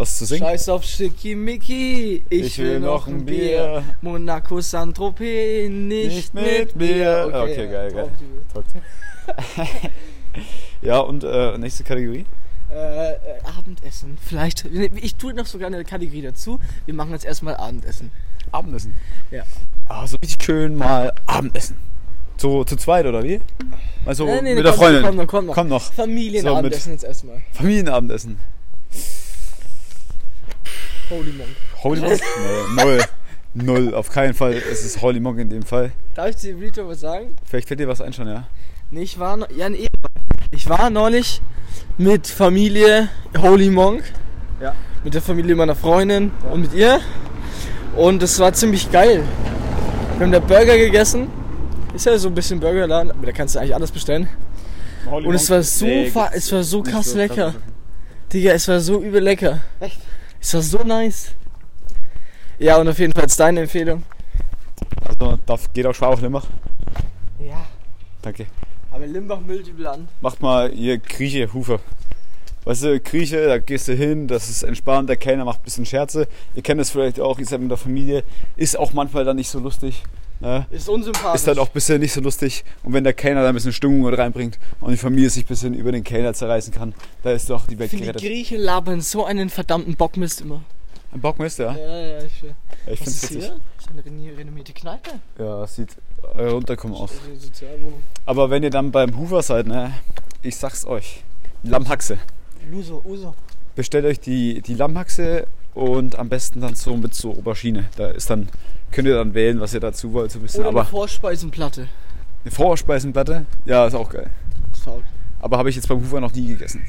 [0.00, 0.46] Was zu singen?
[0.46, 3.82] Scheiß auf Schickimicki, ich, will noch ein Bier.
[4.00, 7.30] Monaco Saint-Tropez, nicht, Nicht mit mir.
[7.30, 8.10] Okay, geil, geil.
[10.80, 12.24] Ja, und äh, nächste Kategorie?
[12.72, 13.16] Äh, äh,
[13.58, 14.16] Abendessen.
[14.24, 14.64] Vielleicht.
[14.94, 16.60] Ich tue noch sogar eine Kategorie dazu.
[16.86, 18.10] Wir machen jetzt erstmal Abendessen.
[18.52, 18.94] Abendessen.
[19.30, 19.42] Ja.
[19.86, 21.76] Ah, so richtig schön mal Abendessen.
[22.38, 23.42] So zu zweit oder wie?
[24.06, 25.02] Also Äh, nee, nee, mit der komm, Freundin.
[25.02, 25.54] Komm noch, komm noch.
[25.54, 25.92] Komm noch.
[25.92, 27.42] Familienabendessen jetzt erstmal.
[27.52, 28.38] Familienabendessen.
[31.10, 31.50] Holy Monk.
[31.82, 32.20] Holy Monk?
[32.76, 33.00] nee, null.
[33.52, 33.94] Null.
[33.94, 34.54] Auf keinen Fall.
[34.54, 35.90] Es ist Holy Monk in dem Fall.
[36.14, 37.34] Darf ich dir Rito was sagen?
[37.44, 38.46] Vielleicht fällt dir was ein schon, ja?
[38.92, 39.86] Nee, ich war, ja, nee,
[40.52, 41.40] ich war neulich
[41.98, 44.04] mit Familie Holy Monk.
[44.60, 44.74] Ja.
[45.04, 47.00] Mit der Familie meiner Freundin und mit ihr.
[47.96, 49.24] Und es war ziemlich geil.
[50.16, 51.28] Wir haben da Burger gegessen.
[51.94, 54.28] Ist ja so ein bisschen Burgerladen, aber da kannst du eigentlich alles bestellen.
[55.08, 57.54] Holy Und es war so fa- es war so krass lecker.
[58.32, 59.60] Digga, es war so übel lecker.
[59.80, 59.98] Echt?
[60.40, 61.32] Es war so nice.
[62.58, 64.02] Ja, und auf jeden Fall ist deine Empfehlung.
[65.06, 66.46] Also, darf, geht auch Schwabach Limbach.
[67.38, 67.66] Ja.
[68.22, 68.46] Danke.
[68.90, 70.08] Aber Limbach übel an.
[70.20, 71.80] Macht mal hier Grieche, Hufe.
[72.64, 75.86] Weißt du, Grieche, da gehst du hin, das ist entspannt, der Kellner macht ein bisschen
[75.86, 76.28] Scherze.
[76.54, 78.22] Ihr kennt das vielleicht auch, ihr seid mit der Familie,
[78.56, 80.02] ist auch manchmal dann nicht so lustig.
[80.40, 80.66] Ne?
[80.70, 81.40] Ist unsympathisch.
[81.40, 82.64] Ist dann auch ein bisschen nicht so lustig.
[82.82, 85.48] Und wenn der Kellner da ein bisschen Stimmung mit reinbringt und die Familie sich ein
[85.48, 88.30] bisschen über den Kellner zerreißen kann, da ist doch die Welt Ich finde, die gerettet.
[88.48, 90.62] Griechen labern so einen verdammten Bockmist immer.
[91.12, 91.76] Ein Bockmist, ja?
[91.76, 92.50] Ja, ja, ich schwör.
[92.86, 93.38] Ich Was find's ist witzig.
[93.44, 93.60] hier?
[93.76, 95.10] Das ist eine reno- renommierte Kneipe.
[95.38, 95.90] Ja, sieht
[96.36, 97.10] äh, runterkommen aus.
[98.26, 99.92] Aber wenn ihr dann beim Hoover seid, ne,
[100.42, 101.22] ich sag's euch,
[101.64, 102.16] Lammhaxe.
[102.70, 103.34] Luso, Uso.
[103.74, 107.88] Bestellt euch die, die Lammhaxe und am besten dann so mit so Aubergine.
[107.96, 108.48] Da ist dann,
[108.90, 110.60] könnt ihr dann wählen, was ihr dazu wollt, so ein bisschen.
[110.60, 111.88] Oder eine Aber Vorspeisenplatte.
[112.44, 114.30] eine Vorspeisenplatte, ja, ist auch geil.
[114.72, 115.04] Das taugt.
[115.40, 116.84] Aber habe ich jetzt beim Hoover noch nie gegessen.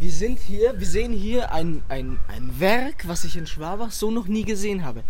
[0.00, 4.10] Wir sind hier, wir sehen hier ein, ein, ein Werk, was ich in Schwabach so
[4.10, 5.02] noch nie gesehen habe.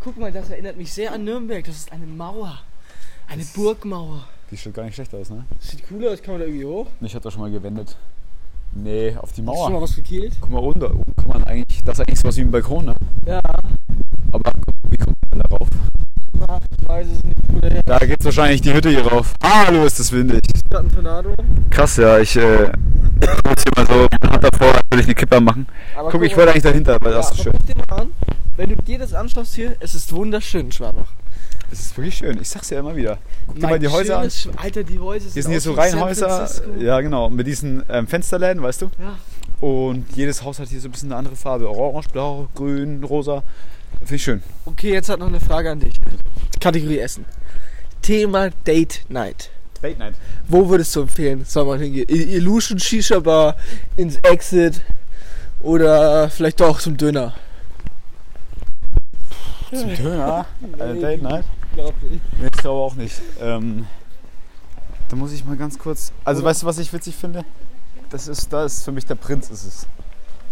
[0.00, 1.64] Guck mal, das erinnert mich sehr an Nürnberg.
[1.64, 2.60] Das ist eine Mauer.
[3.26, 4.28] Eine Burgmauer.
[4.50, 5.46] Die sieht gar nicht schlecht aus, ne?
[5.60, 6.86] Sieht cool aus, kann man da irgendwie hoch?
[7.00, 7.96] Ich hatte da schon mal gewendet.
[8.76, 9.82] Nee, auf die Hast du schon mal Mauer.
[9.82, 10.32] was gekillt?
[10.40, 12.94] Guck mal runter, oben kann man eigentlich, das ist eigentlich sowas wie ein Balkon, ne?
[13.26, 13.40] Ja,
[14.32, 14.52] Aber
[14.90, 15.68] wie kommt man da rauf?
[16.48, 17.34] ach, ich weiß es nicht.
[17.74, 17.82] Ja.
[17.86, 19.34] Da geht's wahrscheinlich die Hütte hier rauf.
[19.42, 20.42] Hallo, ist das windig.
[20.68, 21.34] Gerade ein Tornado.
[21.70, 22.70] Krass, ja, ich, äh,
[23.48, 25.66] Jetzt hier mal so, man hat davor natürlich eine Kippe machen.
[25.96, 27.52] Aber Guck, ich mal- wollte eigentlich dahinter, weil ja, das ist schön.
[27.52, 28.08] guck dir mal an,
[28.56, 31.12] wenn du dir das anschaust hier, es ist wunderschön, Schwabach.
[31.70, 33.18] Es ist wirklich schön, ich sag's ja immer wieder.
[33.46, 34.30] Guck dir mal die Häuser an.
[34.56, 36.48] Alter, die Häuser Hier sind hier so Reihenhäuser,
[36.78, 38.90] ja genau, mit diesen ähm, Fensterläden, weißt du?
[38.98, 39.18] Ja.
[39.60, 41.68] Und jedes Haus hat hier so ein bisschen eine andere Farbe.
[41.68, 43.42] Orange, blau, grün, rosa.
[44.00, 44.42] Finde ich schön.
[44.66, 45.94] Okay, jetzt hat noch eine Frage an dich.
[46.60, 47.24] Kategorie Essen.
[48.02, 49.50] Thema Date Night.
[49.80, 50.14] Date Night.
[50.48, 52.06] Wo würdest du empfehlen, soll man hingehen?
[52.08, 53.56] Illusion Shisha Bar,
[53.96, 54.82] ins Exit
[55.62, 57.34] oder vielleicht doch zum Döner?
[59.74, 60.46] Zum Döner?
[60.78, 61.44] Eine Date Night?
[61.74, 62.20] Glaub ich.
[62.38, 63.20] Nee, ich glaube auch nicht.
[63.40, 63.86] Ähm,
[65.08, 66.12] da muss ich mal ganz kurz.
[66.24, 67.44] Also Oder- weißt du, was ich witzig finde?
[68.10, 69.86] Das ist, da ist für mich der Prinz ist es.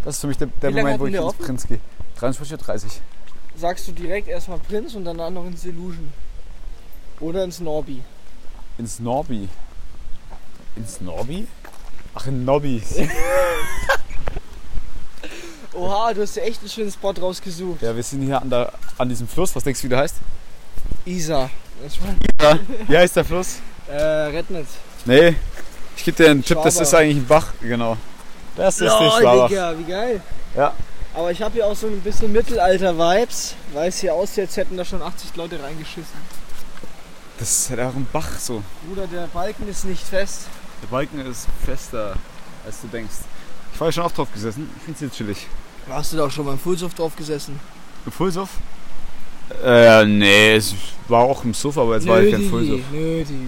[0.05, 1.45] Das ist für mich der, der Moment, wo ich ins offen?
[1.45, 1.79] Prinz gehe.
[2.21, 2.85] 23.30
[3.57, 6.13] Sagst du direkt erstmal Prinz und danach noch ins Illusion?
[7.21, 8.03] Oder ins Norbi?
[8.79, 9.49] Ins Norbi.
[10.75, 11.47] Ins Norbi?
[12.15, 12.97] Ach, in Nobbys.
[15.75, 17.81] Oha, du hast ja echt einen schönen Spot rausgesucht.
[17.83, 19.55] ja, wir sind hier an, der, an diesem Fluss.
[19.57, 20.17] Was denkst du, wie der heißt?
[22.03, 22.59] War, Ja.
[22.89, 23.57] Wie heißt der Fluss?
[23.89, 24.69] äh, Rednitz.
[25.05, 25.35] Nee.
[25.97, 27.49] Ich gebe dir einen Tipp, das ist eigentlich ein Bach.
[27.61, 27.97] Genau.
[28.57, 29.49] Das ist der Lol, Schwabach.
[29.49, 30.21] Digga, wie geil.
[30.57, 30.73] Ja.
[31.15, 34.77] Aber ich habe hier auch so ein bisschen Mittelalter-Vibes, weil es hier aussieht, als hätten
[34.77, 36.43] da schon 80 Leute reingeschissen.
[37.39, 38.63] Das ist halt auch ein Bach so.
[38.87, 40.43] Bruder, der Balken ist nicht fest.
[40.83, 42.15] Der Balken ist fester,
[42.65, 43.15] als du denkst.
[43.75, 44.71] Ich war ja schon oft drauf gesessen.
[44.77, 45.47] Ich finde es jetzt chillig.
[45.89, 47.59] Hast du da auch schon beim Fullsoft drauf gesessen?
[48.07, 48.51] Im Fullsoff?
[49.65, 50.75] Äh, nee, es
[51.09, 52.81] war auch im Sofa, aber jetzt war ich kein Fullsoff.
[52.93, 53.47] nö, die.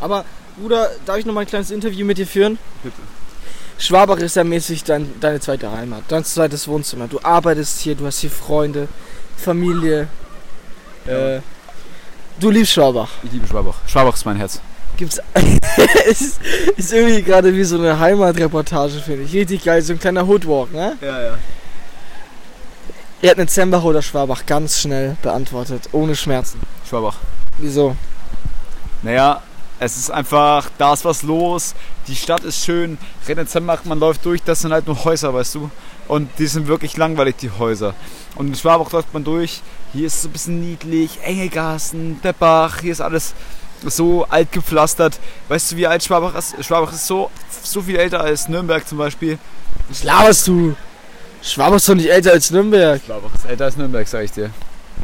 [0.00, 0.24] Aber,
[0.56, 2.58] Bruder, darf ich noch mal ein kleines Interview mit dir führen?
[2.82, 2.96] Bitte.
[3.78, 7.08] Schwabach ist ja mäßig dein, deine zweite Heimat, dein zweites Wohnzimmer.
[7.08, 8.88] Du arbeitest hier, du hast hier Freunde,
[9.36, 10.08] Familie.
[11.06, 11.36] Ja.
[11.36, 11.40] Äh,
[12.38, 13.10] du liebst Schwabach.
[13.24, 13.76] Ich liebe Schwabach.
[13.86, 14.60] Schwabach ist mein Herz.
[14.96, 15.20] Gibt's.
[16.08, 16.40] es ist,
[16.76, 19.32] ist irgendwie gerade wie so eine Heimatreportage, finde ich.
[19.32, 20.96] Richtig geil, so ein kleiner Hoodwalk, ne?
[21.00, 21.38] Ja, ja.
[23.22, 26.60] Er hat einen Zembach oder Schwabach ganz schnell beantwortet, ohne Schmerzen.
[26.86, 27.16] Schwabach.
[27.58, 27.96] Wieso?
[29.02, 29.42] Naja,
[29.80, 31.74] es ist einfach, da ist was los.
[32.06, 32.98] Die Stadt ist schön.
[33.26, 35.70] Redenzembach, man läuft durch, das sind halt nur Häuser, weißt du.
[36.06, 37.94] Und die sind wirklich langweilig, die Häuser.
[38.36, 39.62] Und in Schwabach läuft man durch.
[39.92, 43.34] Hier ist es so ein bisschen niedlich, enge Gassen, der Bach, hier ist alles
[43.90, 45.18] so alt gepflastert.
[45.48, 46.54] Weißt du, wie alt Schwabach ist?
[46.64, 47.30] Schwabach ist so,
[47.62, 49.38] so viel älter als Nürnberg zum Beispiel.
[49.88, 50.74] Was laberst du?
[51.42, 53.00] Schwabach ist doch nicht älter als Nürnberg.
[53.04, 54.50] Schwabach ist älter als Nürnberg, sag ich dir.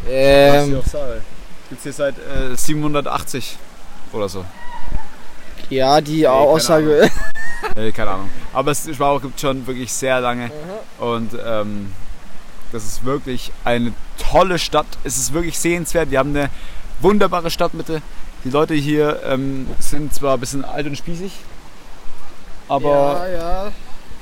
[0.09, 0.81] Ähm,
[1.69, 3.57] Gibt's hier seit äh, 780
[4.13, 4.45] oder so.
[5.69, 7.11] ja, die keine Aussage.
[7.77, 8.31] Äh, keine Ahnung.
[8.53, 10.51] Aber es Schwabach gibt schon wirklich sehr lange.
[10.99, 11.93] Und ähm,
[12.73, 14.87] das ist wirklich eine tolle Stadt.
[15.05, 16.11] Es ist wirklich sehenswert.
[16.11, 16.51] Wir haben eine
[17.01, 18.03] wunderbare Stadtmitte.
[18.45, 21.33] Die Leute hier ähm, sind zwar ein bisschen alt und spießig,
[22.69, 23.73] aber, ja, ja,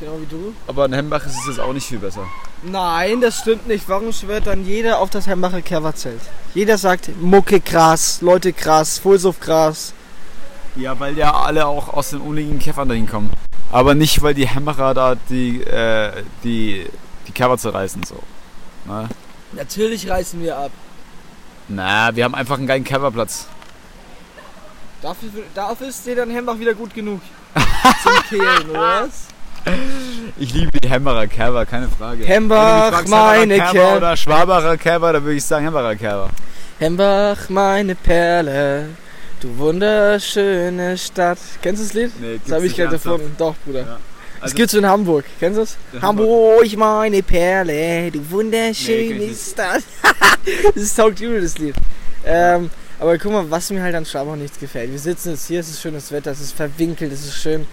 [0.00, 0.54] genau wie du.
[0.66, 2.26] aber in Hembach ist es jetzt auch nicht viel besser.
[2.62, 3.88] Nein, das stimmt nicht.
[3.88, 6.20] Warum schwört dann jeder auf das Hembacher Kerwerzelt?
[6.54, 9.92] Jeder sagt Mucke krass, Leute krass, Fullsuff krass.
[10.74, 13.30] Ja, weil ja alle auch aus den umliegenden Käfern dahin kommen.
[13.70, 16.86] Aber nicht, weil die Hembacher da die, äh, die,
[17.26, 18.02] die Cover zerreißen.
[18.02, 18.22] So.
[18.86, 19.08] Ne?
[19.52, 20.70] Natürlich reißen wir ab.
[21.68, 23.46] Na, wir haben einfach einen geilen Coverplatz.
[25.02, 27.20] Dafür, dafür ist dir dann Hembach wieder gut genug.
[28.02, 29.28] Zum Kehlen, oder was?
[30.38, 32.24] Ich liebe die Hembacher Kerber, keine Frage.
[32.24, 33.96] Hembach, fragst, meine Kerber Kerber.
[33.98, 36.30] oder Schwabacher Kerber, dann würde ich sagen Hembacher Kerber.
[36.78, 38.88] Hembach, meine Perle,
[39.40, 41.38] du wunderschöne Stadt.
[41.62, 42.20] Kennst du das Lied?
[42.20, 43.34] Nee, Das habe ich gerade erfunden.
[43.38, 43.80] Doch, Bruder.
[43.80, 43.86] Ja.
[43.86, 45.24] Das Also- gibt's in Hamburg.
[45.38, 46.02] Kennst du das?
[46.02, 49.40] Hamburg, meine Perle, du Nee, wunderschöne nicht.
[49.50, 49.82] Stadt.
[50.74, 51.74] das ist taugt übel, das Lied.
[52.24, 54.90] Ähm, aber guck mal, was mir halt an Schwabach nichts gefällt.
[54.90, 57.66] Wir sitzen jetzt hier, es ist schönes Wetter, es ist verwinkelt, es ist schön.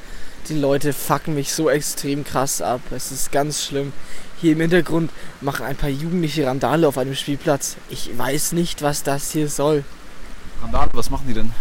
[0.49, 2.81] Die Leute fucken mich so extrem krass ab.
[2.91, 3.93] Es ist ganz schlimm.
[4.39, 5.09] Hier im Hintergrund
[5.41, 7.77] machen ein paar jugendliche Randale auf einem Spielplatz.
[7.89, 9.83] Ich weiß nicht, was das hier soll.
[10.61, 11.51] Randale, was machen die denn?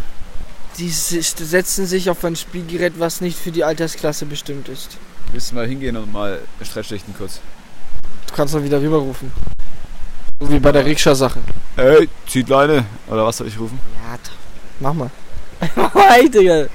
[0.77, 4.99] Die setzen sich auf ein Spielgerät, was nicht für die Altersklasse bestimmt ist.
[5.33, 7.41] Willst du mal hingehen und mal Streitschlichten kurz?
[8.27, 9.33] Du kannst dann wieder rüberrufen.
[10.45, 11.39] So wie bei der Rikscha-Sache.
[11.77, 12.85] Ey, zieht Leine.
[13.09, 13.79] Oder was soll ich rufen?
[14.05, 14.19] Ja,
[14.81, 15.11] mach mal.
[15.77, 16.67] mach mal, echt, Digga.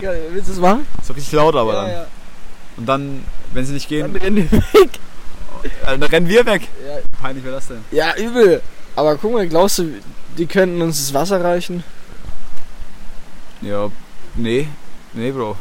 [0.00, 0.86] Ja, willst du es machen?
[1.00, 1.90] Ist doch richtig laut, aber ja, dann.
[1.90, 2.06] ja.
[2.78, 4.90] Und dann, wenn sie nicht Dann gehen, rennen wir weg.
[5.62, 6.62] äh, dann rennen wir weg.
[6.86, 7.84] Ja, Peinlich wäre das denn?
[7.90, 8.62] ja, übel.
[8.96, 9.88] Aber guck mal, glaubst du,
[10.38, 11.84] die könnten uns das Wasser reichen?
[13.60, 13.90] Ja,
[14.36, 14.68] nee.
[15.12, 15.56] Nee, Bro.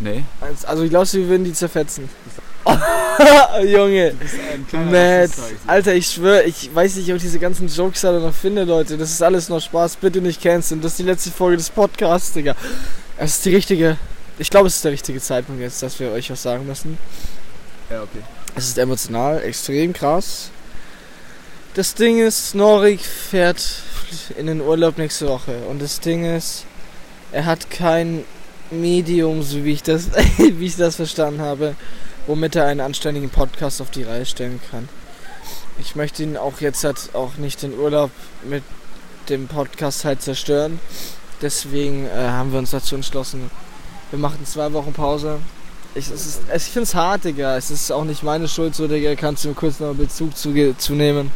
[0.00, 0.24] Nee.
[0.66, 2.08] Also, glaubst du, wir würden die zerfetzen?
[3.66, 4.14] Junge,
[4.72, 5.30] Mad.
[5.66, 8.96] Alter, ich schwöre, ich weiß nicht, ob ich diese ganzen Jokes alle noch finde, Leute.
[8.98, 9.96] Das ist alles nur Spaß.
[9.96, 10.80] Bitte nicht canceln.
[10.80, 12.54] Das ist die letzte Folge des Podcasts, Digga.
[13.16, 13.96] Es ist die richtige
[14.38, 16.96] ich glaube, es ist der richtige Zeitpunkt jetzt, dass wir euch was sagen müssen.
[17.90, 18.22] Ja, okay.
[18.54, 20.50] Es ist emotional, extrem krass.
[21.74, 23.82] Das Ding ist, Norik fährt
[24.36, 25.58] in den Urlaub nächste Woche.
[25.68, 26.64] Und das Ding ist,
[27.32, 28.24] er hat kein
[28.70, 31.74] Medium, so wie ich das, wie ich das verstanden habe,
[32.28, 34.88] womit er einen anständigen Podcast auf die Reihe stellen kann.
[35.80, 38.10] Ich möchte ihn auch jetzt halt auch nicht den Urlaub
[38.44, 38.62] mit
[39.28, 40.78] dem Podcast halt zerstören.
[41.40, 43.50] Deswegen äh, haben wir uns dazu entschlossen,
[44.10, 45.38] wir machen zwei Wochen Pause.
[45.94, 47.56] Ich, es ist, ich finde es hart, Digga.
[47.56, 49.14] Es ist auch nicht meine Schuld, so, Digga.
[49.14, 51.30] Kannst du mir kurz noch Bezug zu, zu nehmen?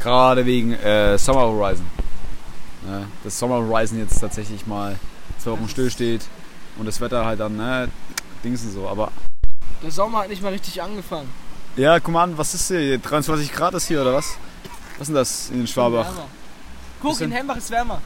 [0.00, 1.86] Gerade wegen äh, Summer Horizon.
[2.88, 4.96] Ja, dass Summer Horizon jetzt tatsächlich mal
[5.38, 6.22] zwei Wochen still steht
[6.78, 7.88] und das Wetter halt dann, ne,
[8.42, 8.88] Dings und so.
[8.88, 9.10] Aber
[9.82, 11.28] Der Sommer hat nicht mal richtig angefangen.
[11.76, 12.98] ja, guck mal an, was ist hier?
[12.98, 14.36] 23 Grad ist hier oder was?
[14.98, 16.08] Was ist denn das in den Schwabach?
[17.00, 18.00] Guck, in Hembach ist wärmer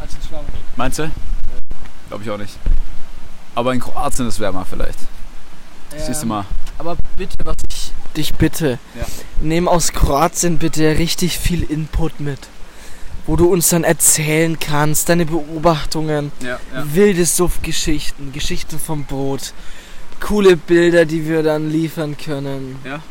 [0.00, 0.44] als in Schwabach.
[0.76, 1.10] Meinst du?
[2.08, 2.56] Glaube ich auch nicht.
[3.54, 4.98] Aber in Kroatien ist es wärmer vielleicht.
[5.96, 6.44] Siehst du mal.
[6.78, 9.04] Aber bitte, was ich dich bitte, Ja.
[9.42, 12.38] nimm aus Kroatien bitte richtig viel Input mit.
[13.26, 19.52] Wo du uns dann erzählen kannst, deine Beobachtungen, Ja, wilde Suff-Geschichten, Geschichten vom Brot,
[20.20, 22.78] coole Bilder, die wir dann liefern können.
[22.84, 23.02] Ja.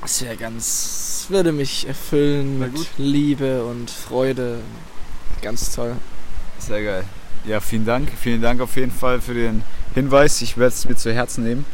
[0.00, 2.88] Das wäre ganz, würde mich erfüllen Wär mit gut.
[2.98, 4.58] Liebe und Freude.
[5.40, 5.96] Ganz toll.
[6.58, 7.04] Sehr geil.
[7.46, 8.10] Ja, vielen Dank.
[8.20, 9.62] Vielen Dank auf jeden Fall für den
[9.94, 10.40] Hinweis.
[10.42, 11.64] Ich werde es mir zu Herzen nehmen.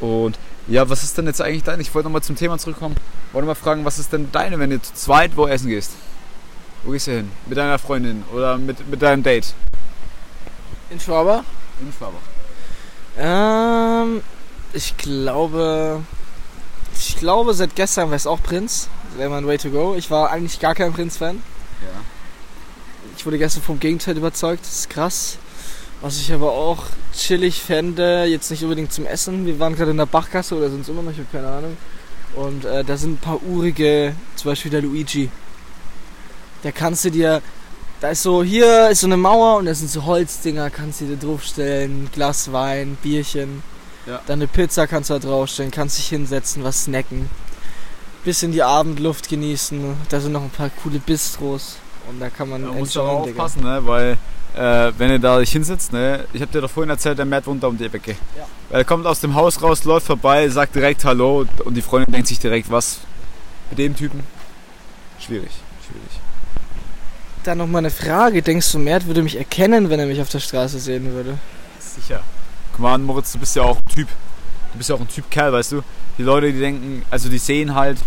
[0.00, 1.80] Und ja, was ist denn jetzt eigentlich dein?
[1.80, 2.96] Ich wollte nochmal zum Thema zurückkommen.
[3.32, 5.92] Wollte mal fragen, was ist denn deine, wenn du zu zweit wo essen gehst?
[6.84, 7.30] Wo gehst du hin?
[7.46, 9.54] Mit deiner Freundin oder mit, mit deinem Date?
[10.90, 11.44] In Schwabach?
[11.80, 12.31] In Schwabach.
[13.18, 14.22] Ähm,
[14.72, 16.02] ich glaube,
[16.98, 18.88] ich glaube seit gestern wäre es auch Prinz.
[19.16, 19.94] Wäre mein Way to go.
[19.94, 21.36] Ich war eigentlich gar kein Prinz-Fan.
[21.36, 22.00] Ja.
[23.16, 24.64] Ich wurde gestern vom Gegenteil überzeugt.
[24.64, 25.38] Das ist krass.
[26.00, 29.46] Was ich aber auch chillig fände, jetzt nicht unbedingt zum Essen.
[29.46, 31.76] Wir waren gerade in der Bachgasse oder sind es immer noch, ich habe keine Ahnung.
[32.34, 35.30] Und äh, da sind ein paar urige, zum Beispiel der Luigi.
[36.62, 37.42] Da kannst du dir,
[38.02, 41.04] da ist so, hier ist so eine Mauer und da sind so Holzdinger, kannst du
[41.04, 43.62] dir draufstellen, Glas Wein, Bierchen.
[44.06, 44.20] Ja.
[44.26, 47.30] Dann eine Pizza kannst du da draufstellen, kannst dich hinsetzen, was snacken.
[48.24, 49.96] Bisschen die Abendluft genießen.
[50.08, 51.76] Da sind noch ein paar coole Bistros.
[52.08, 53.80] Und da kann man Da musst du aber aufpassen, ne?
[53.84, 54.18] weil
[54.56, 56.26] äh, wenn ihr da dich hinsetzt, ne?
[56.32, 58.16] ich habe dir doch vorhin erzählt, der Matt wohnt da um die Ecke.
[58.36, 58.46] Ja.
[58.78, 62.26] Er kommt aus dem Haus raus, läuft vorbei, sagt direkt Hallo und die Freundin denkt
[62.26, 62.98] sich direkt, was
[63.70, 64.24] mit dem Typen?
[65.20, 65.52] Schwierig,
[65.86, 66.21] schwierig.
[67.44, 68.42] Dann noch mal eine Frage.
[68.42, 71.38] Denkst du, Mert würde mich erkennen, wenn er mich auf der Straße sehen würde?
[71.80, 72.22] Sicher.
[72.72, 74.08] Guck mal an, Moritz, du bist ja auch ein Typ.
[74.72, 75.82] Du bist ja auch ein Typ Kerl, weißt du?
[76.18, 77.98] Die Leute, die denken, also die sehen halt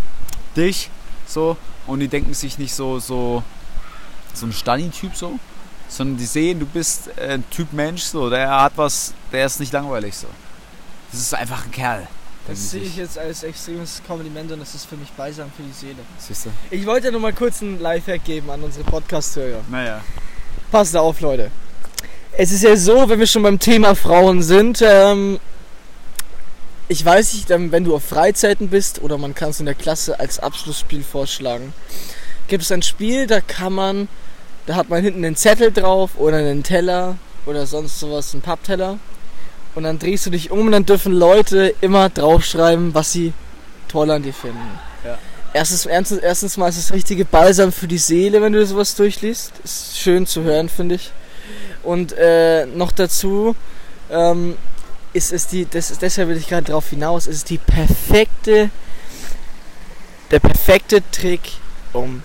[0.55, 0.89] dich
[1.27, 3.43] so und die denken sich nicht so, so,
[4.33, 5.37] so ein Stani-Typ so,
[5.87, 9.59] sondern die sehen, du bist äh, ein Typ Mensch so, der hat was, der ist
[9.59, 10.27] nicht langweilig so.
[11.11, 12.07] Das ist einfach ein Kerl.
[12.47, 15.71] Das sehe ich jetzt als extremes Kompliment und das ist für mich beisam für die
[15.71, 15.97] Seele.
[16.19, 16.49] Siehst du?
[16.69, 19.61] Ich wollte nur mal kurz einen Lifehack geben an unsere Podcast-Hörer.
[19.69, 20.01] Naja.
[20.71, 21.49] Passt auf, Leute.
[22.37, 25.39] Es ist ja so, wenn wir schon beim Thema Frauen sind, ähm,
[26.87, 29.73] ich weiß nicht, ähm, wenn du auf Freizeiten bist oder man kann es in der
[29.73, 31.73] Klasse als Abschlussspiel vorschlagen,
[32.47, 34.07] gibt es ein Spiel, da kann man,
[34.67, 38.99] da hat man hinten einen Zettel drauf oder einen Teller oder sonst sowas, einen Pappteller.
[39.75, 43.33] Und dann drehst du dich um und dann dürfen Leute immer draufschreiben, was sie
[43.89, 44.79] toll an dir finden.
[45.03, 45.17] Ja.
[45.53, 49.51] Erstens, erstens, erstens mal ist es richtige Balsam für die Seele, wenn du sowas durchliest.
[49.63, 51.11] Ist schön zu hören, finde ich.
[51.83, 53.55] Und äh, noch dazu
[54.09, 54.55] ähm,
[55.13, 58.69] ist es die, das, ist- deshalb will ich gerade drauf hinaus, ist es die perfekte,
[60.31, 61.41] der perfekte Trick,
[61.93, 62.23] um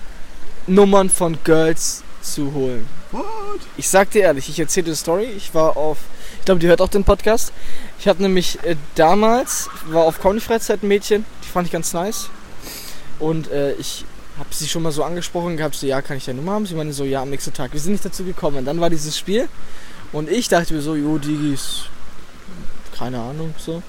[0.66, 2.86] Nummern von Girls zu holen.
[3.76, 5.24] Ich sag dir ehrlich, ich erzähle dir eine Story.
[5.36, 5.98] Ich war auf,
[6.38, 7.52] ich glaube, die hört auch den Podcast.
[7.98, 12.30] Ich habe nämlich äh, damals, war auf Comedy-Freizeit ein Mädchen, die fand ich ganz nice.
[13.18, 14.04] Und äh, ich
[14.38, 16.66] habe sie schon mal so angesprochen gehabt, so, ja, kann ich deine Nummer haben?
[16.66, 17.72] Sie meinte so, ja, am nächsten Tag.
[17.72, 18.64] Wir sind nicht dazu gekommen.
[18.64, 19.48] Dann war dieses Spiel
[20.12, 21.82] und ich dachte mir so, jo, Digis,
[22.96, 23.82] keine Ahnung, so.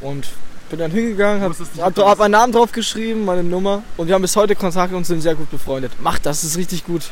[0.00, 0.28] Und
[0.70, 3.82] bin dann hingegangen, hab, hab, hab meinen Namen drauf geschrieben, meine Nummer.
[3.96, 5.92] Und wir haben bis heute Kontakt und sind sehr gut befreundet.
[6.00, 7.10] Macht das, das ist richtig gut.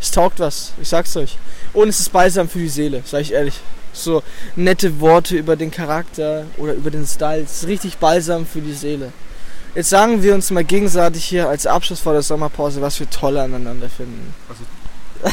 [0.00, 1.38] Es taugt was, ich sag's euch.
[1.72, 3.60] Und es ist balsam für die Seele, sag ich ehrlich.
[3.92, 4.22] So
[4.56, 7.42] nette Worte über den Charakter oder über den Style.
[7.42, 9.12] Es ist richtig balsam für die Seele.
[9.74, 13.36] Jetzt sagen wir uns mal gegenseitig hier als Abschluss vor der Sommerpause, was wir toll
[13.38, 14.34] aneinander finden.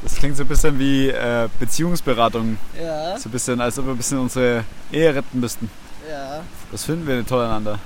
[0.00, 2.56] Das klingt so ein bisschen wie äh, Beziehungsberatung.
[2.80, 5.68] Ja, So ein bisschen, als ob wir ein bisschen unsere Ehe retten müssten.
[6.08, 6.40] ja.
[6.70, 7.78] Das finden wir toll aneinander.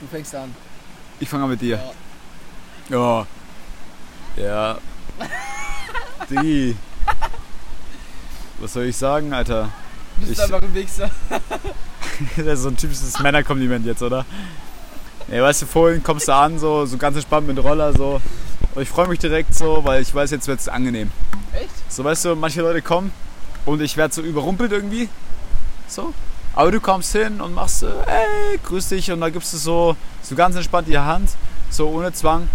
[0.00, 0.54] Du fängst an.
[1.18, 1.80] Ich fange an mit dir.
[2.88, 2.96] Ja.
[2.96, 3.26] Ja.
[6.30, 6.76] Digi.
[8.60, 9.70] was soll ich sagen, Alter?
[10.20, 11.10] Du bist Ich- einfach ein Wichser.
[12.36, 14.26] Das ist so ein typisches Männerkompliment jetzt, oder?
[15.30, 18.20] Ja, weißt du, vorhin kommst du an, so, so ganz entspannt mit Roller, so.
[18.74, 21.12] Und ich freue mich direkt so, weil ich weiß, jetzt wird es angenehm.
[21.52, 21.70] Echt?
[21.88, 23.12] So, weißt du, manche Leute kommen
[23.66, 25.08] und ich werde so überrumpelt irgendwie.
[25.86, 26.12] So.
[26.56, 29.12] Aber du kommst hin und machst, so, ey, grüß dich.
[29.12, 31.30] Und da gibst du so, so ganz entspannt die Hand,
[31.70, 32.48] so ohne Zwang.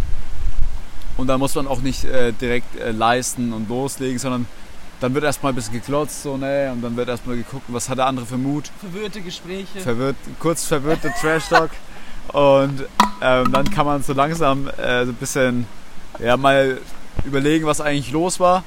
[1.18, 4.48] Und dann muss man auch nicht äh, direkt äh, leisten und loslegen, sondern
[5.00, 6.72] dann wird erstmal ein bisschen geklotzt, so, ne?
[6.72, 8.72] Und dann wird erstmal geguckt, was hat der andere für Mut.
[8.80, 9.80] Verwirrte Gespräche.
[9.80, 11.72] Verwirrt, kurz verwirrte Trash Talk.
[12.30, 12.86] Und
[13.22, 15.68] ähm, dann kann man so langsam äh, so ein bisschen
[16.20, 16.80] ja, mal
[17.26, 18.64] überlegen, was eigentlich los war.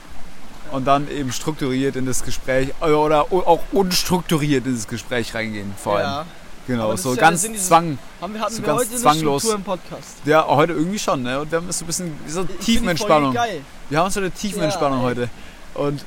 [0.72, 5.72] Und dann eben strukturiert in das Gespräch äh, oder auch unstrukturiert in das Gespräch reingehen,
[5.82, 6.06] vor allem.
[6.06, 6.26] ja.
[6.66, 7.98] Genau, so ja ganz Sinn dieses- Zwang.
[8.20, 9.42] Haben wir, hatten So wir ganz heute eine zwanglos.
[9.42, 10.16] Struktur im Podcast.
[10.24, 11.40] Ja, heute irgendwie schon, ne?
[11.40, 13.32] Und wir haben so ein bisschen so Ich Tiefenentspannung.
[13.32, 13.62] Geil.
[13.88, 15.30] Wir haben so eine Tiefenentspannung Ja, heute.
[15.74, 16.04] Und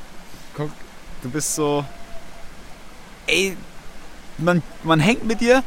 [0.55, 0.69] guck,
[1.21, 1.85] du bist so.
[3.27, 3.55] Ey,
[4.37, 5.63] man, man hängt mit dir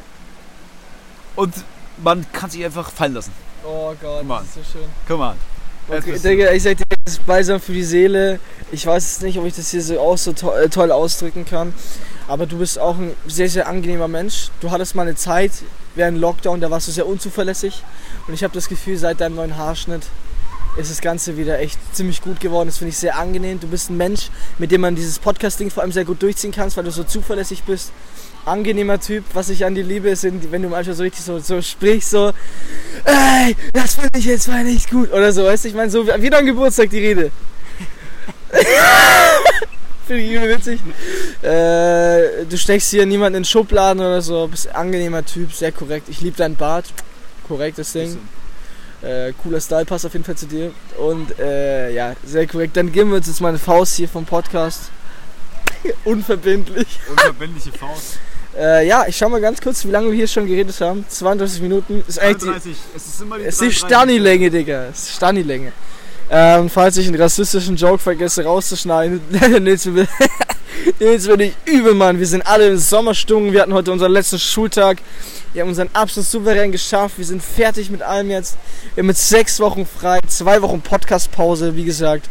[1.36, 1.54] und
[2.02, 3.32] man kann sich einfach fallen lassen.
[3.64, 4.88] Oh Gott, das ist so schön.
[5.06, 5.36] Guck mal.
[5.88, 8.38] Okay, Digga, ich sag dir, das ist balsam für die Seele.
[8.70, 11.44] Ich weiß jetzt nicht, ob ich das hier so auch so to äh, toll ausdrücken
[11.44, 11.74] kann.
[12.28, 14.50] Aber du bist auch ein sehr, sehr angenehmer Mensch.
[14.60, 15.50] Du hattest mal eine Zeit
[15.94, 17.82] während Lockdown, da warst du sehr unzuverlässig.
[18.26, 20.02] Und ich habe das Gefühl, seit deinem neuen Haarschnitt
[20.78, 22.68] ist das Ganze wieder echt ziemlich gut geworden.
[22.68, 23.60] Das finde ich sehr angenehm.
[23.60, 26.76] Du bist ein Mensch, mit dem man dieses Podcast-Ding vor allem sehr gut durchziehen kannst,
[26.76, 27.92] weil du so zuverlässig bist.
[28.44, 29.24] Angenehmer Typ.
[29.34, 32.32] Was ich an dir liebe, ist, wenn du manchmal so richtig so, so sprichst, so,
[33.04, 35.12] ey, das finde ich jetzt mal nicht gut.
[35.12, 37.30] Oder so, weißt du, ich meine, so wie dein Geburtstag die Rede.
[40.06, 40.80] finde ich übel witzig.
[41.42, 46.08] Äh, du steckst hier niemanden in Schubladen oder so, bist ein angenehmer Typ, sehr korrekt.
[46.08, 46.86] Ich liebe deinen Bart.
[47.48, 48.18] Korrektes Ding.
[49.02, 50.72] Äh, cooler Style, passt auf jeden Fall zu dir.
[50.98, 52.76] Und äh, ja, sehr korrekt.
[52.76, 54.90] Dann geben wir uns jetzt mal eine Faust hier vom Podcast.
[56.04, 57.00] Unverbindlich.
[57.10, 58.18] Unverbindliche Faust.
[58.58, 61.04] Äh, ja, ich schau mal ganz kurz, wie lange wir hier schon geredet haben.
[61.08, 62.04] 32 Minuten.
[62.06, 62.76] Ist eigentlich die, 33.
[62.94, 63.78] Es ist immer die ist die 33.
[63.78, 64.86] Stani-Länge, Digga.
[64.90, 65.72] Es ist Stani-Länge.
[66.30, 69.20] Ähm, falls ich einen rassistischen Joke vergesse rauszuschneiden,
[69.60, 70.06] nimm's mir
[70.98, 72.18] mir nicht übel, Mann.
[72.18, 73.52] Wir sind alle in Sommerstimmung.
[73.52, 74.98] Wir hatten heute unseren letzten Schultag.
[75.52, 77.18] Wir haben unseren Abschluss souverän geschafft.
[77.18, 78.56] Wir sind fertig mit allem jetzt.
[78.94, 82.28] Wir haben jetzt sechs Wochen frei, zwei Wochen Podcast-Pause, wie gesagt.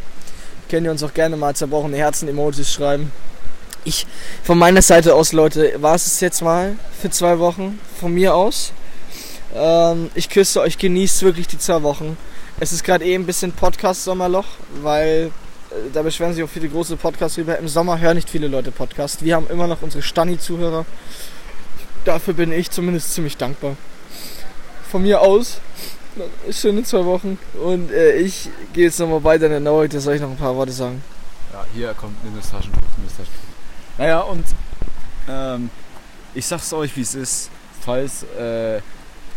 [0.69, 3.11] Könnt ihr uns auch gerne mal zerbrochene Herzen-Emojis schreiben.
[3.83, 4.05] Ich,
[4.43, 7.79] von meiner Seite aus, Leute, war es jetzt mal für zwei Wochen.
[7.99, 8.73] Von mir aus.
[9.55, 12.17] Ähm, ich küsse euch, genießt wirklich die zwei Wochen.
[12.59, 14.45] Es ist gerade eh ein bisschen Podcast-Sommerloch,
[14.81, 15.31] weil
[15.71, 17.57] äh, da beschweren sich auch viele große Podcasts drüber.
[17.57, 19.25] Im Sommer hören nicht viele Leute Podcast.
[19.25, 20.85] Wir haben immer noch unsere Stani-Zuhörer.
[22.05, 23.75] Dafür bin ich zumindest ziemlich dankbar.
[24.91, 25.59] Von mir aus,
[26.51, 27.39] schöne zwei Wochen.
[27.63, 30.37] Und äh, ich gehe jetzt nochmal weiter in der Naurik, da soll ich noch ein
[30.37, 31.03] paar Worte sagen.
[31.51, 32.51] Ja, hier kommt nimm das.
[33.97, 34.45] Naja, und
[35.27, 35.69] ähm,
[36.33, 37.49] ich sag's euch, wie es ist.
[37.81, 38.81] Falls äh,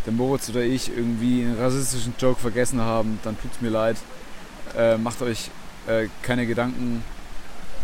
[0.05, 3.97] der Moritz oder ich irgendwie einen rassistischen Joke vergessen haben, dann tut's mir leid.
[4.77, 5.49] Äh, macht euch
[5.87, 7.03] äh, keine Gedanken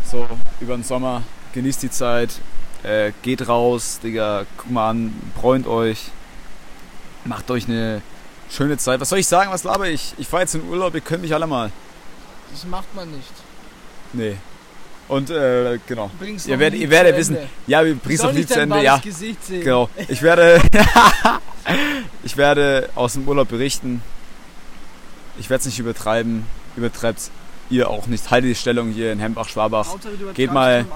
[0.04, 0.28] so
[0.60, 1.22] über den Sommer.
[1.52, 2.30] Genießt die Zeit.
[2.82, 4.44] Äh, geht raus, Digga.
[4.56, 5.14] Guckt mal an.
[5.34, 6.10] Bräunt euch.
[7.24, 8.02] Macht euch eine
[8.50, 9.00] schöne Zeit.
[9.00, 9.50] Was soll ich sagen?
[9.50, 10.14] Was laber ich?
[10.18, 10.94] Ich fahre jetzt in Urlaub.
[10.94, 11.70] Ihr könnt mich alle mal.
[12.50, 13.32] Das macht man nicht.
[14.12, 14.36] Nee.
[15.08, 16.10] Und äh, genau.
[16.18, 17.48] Bring's Ihr noch werdet, nie ihr werdet wissen, Ende.
[17.66, 19.60] ja, wir bringen zu dein Ende, wahres ja, Gesicht sehen.
[19.62, 19.88] genau.
[20.08, 20.60] Ich werde,
[22.24, 24.02] ich werde aus dem Urlaub berichten.
[25.38, 27.30] Ich werde es nicht übertreiben, übertreibt
[27.68, 28.30] ihr auch nicht.
[28.30, 29.96] Halte die Stellung hier in Hembach-Schwabach.
[30.34, 30.86] Geht mal-.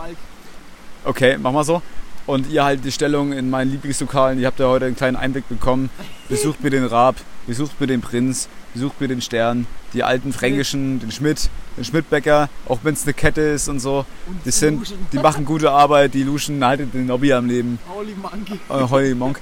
[1.04, 1.82] Okay, mach mal so.
[2.26, 4.40] Und ihr haltet die Stellung in meinen Lieblingslokalen.
[4.40, 5.90] Ihr habt ja heute einen kleinen Einblick bekommen.
[6.28, 7.16] Besucht mir den Raab,
[7.46, 12.48] besucht mir den Prinz, besucht mir den Stern, die alten Fränkischen, den Schmidt, den Schmidtbäcker,
[12.66, 14.04] auch wenn es eine Kette ist und so.
[14.26, 14.98] Und Die, sind, Luschen.
[15.12, 17.78] die machen gute Arbeit, die Luschen haltet den Nobby am Leben.
[17.88, 18.54] Holy Monkey.
[18.68, 19.40] Äh, Holly Monk.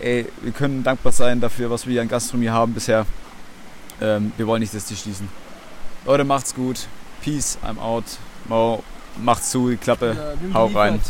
[0.00, 3.06] Ey, wir können dankbar sein dafür, was wir hier an Gastronomie haben bisher.
[4.00, 5.28] Ähm, wir wollen nicht, dass die schließen.
[6.04, 6.86] Leute, macht's gut.
[7.22, 8.04] Peace, I'm out.
[8.48, 8.82] Mo,
[9.20, 10.16] macht's zu, die Klappe.
[10.48, 11.00] Ja, Hau rein.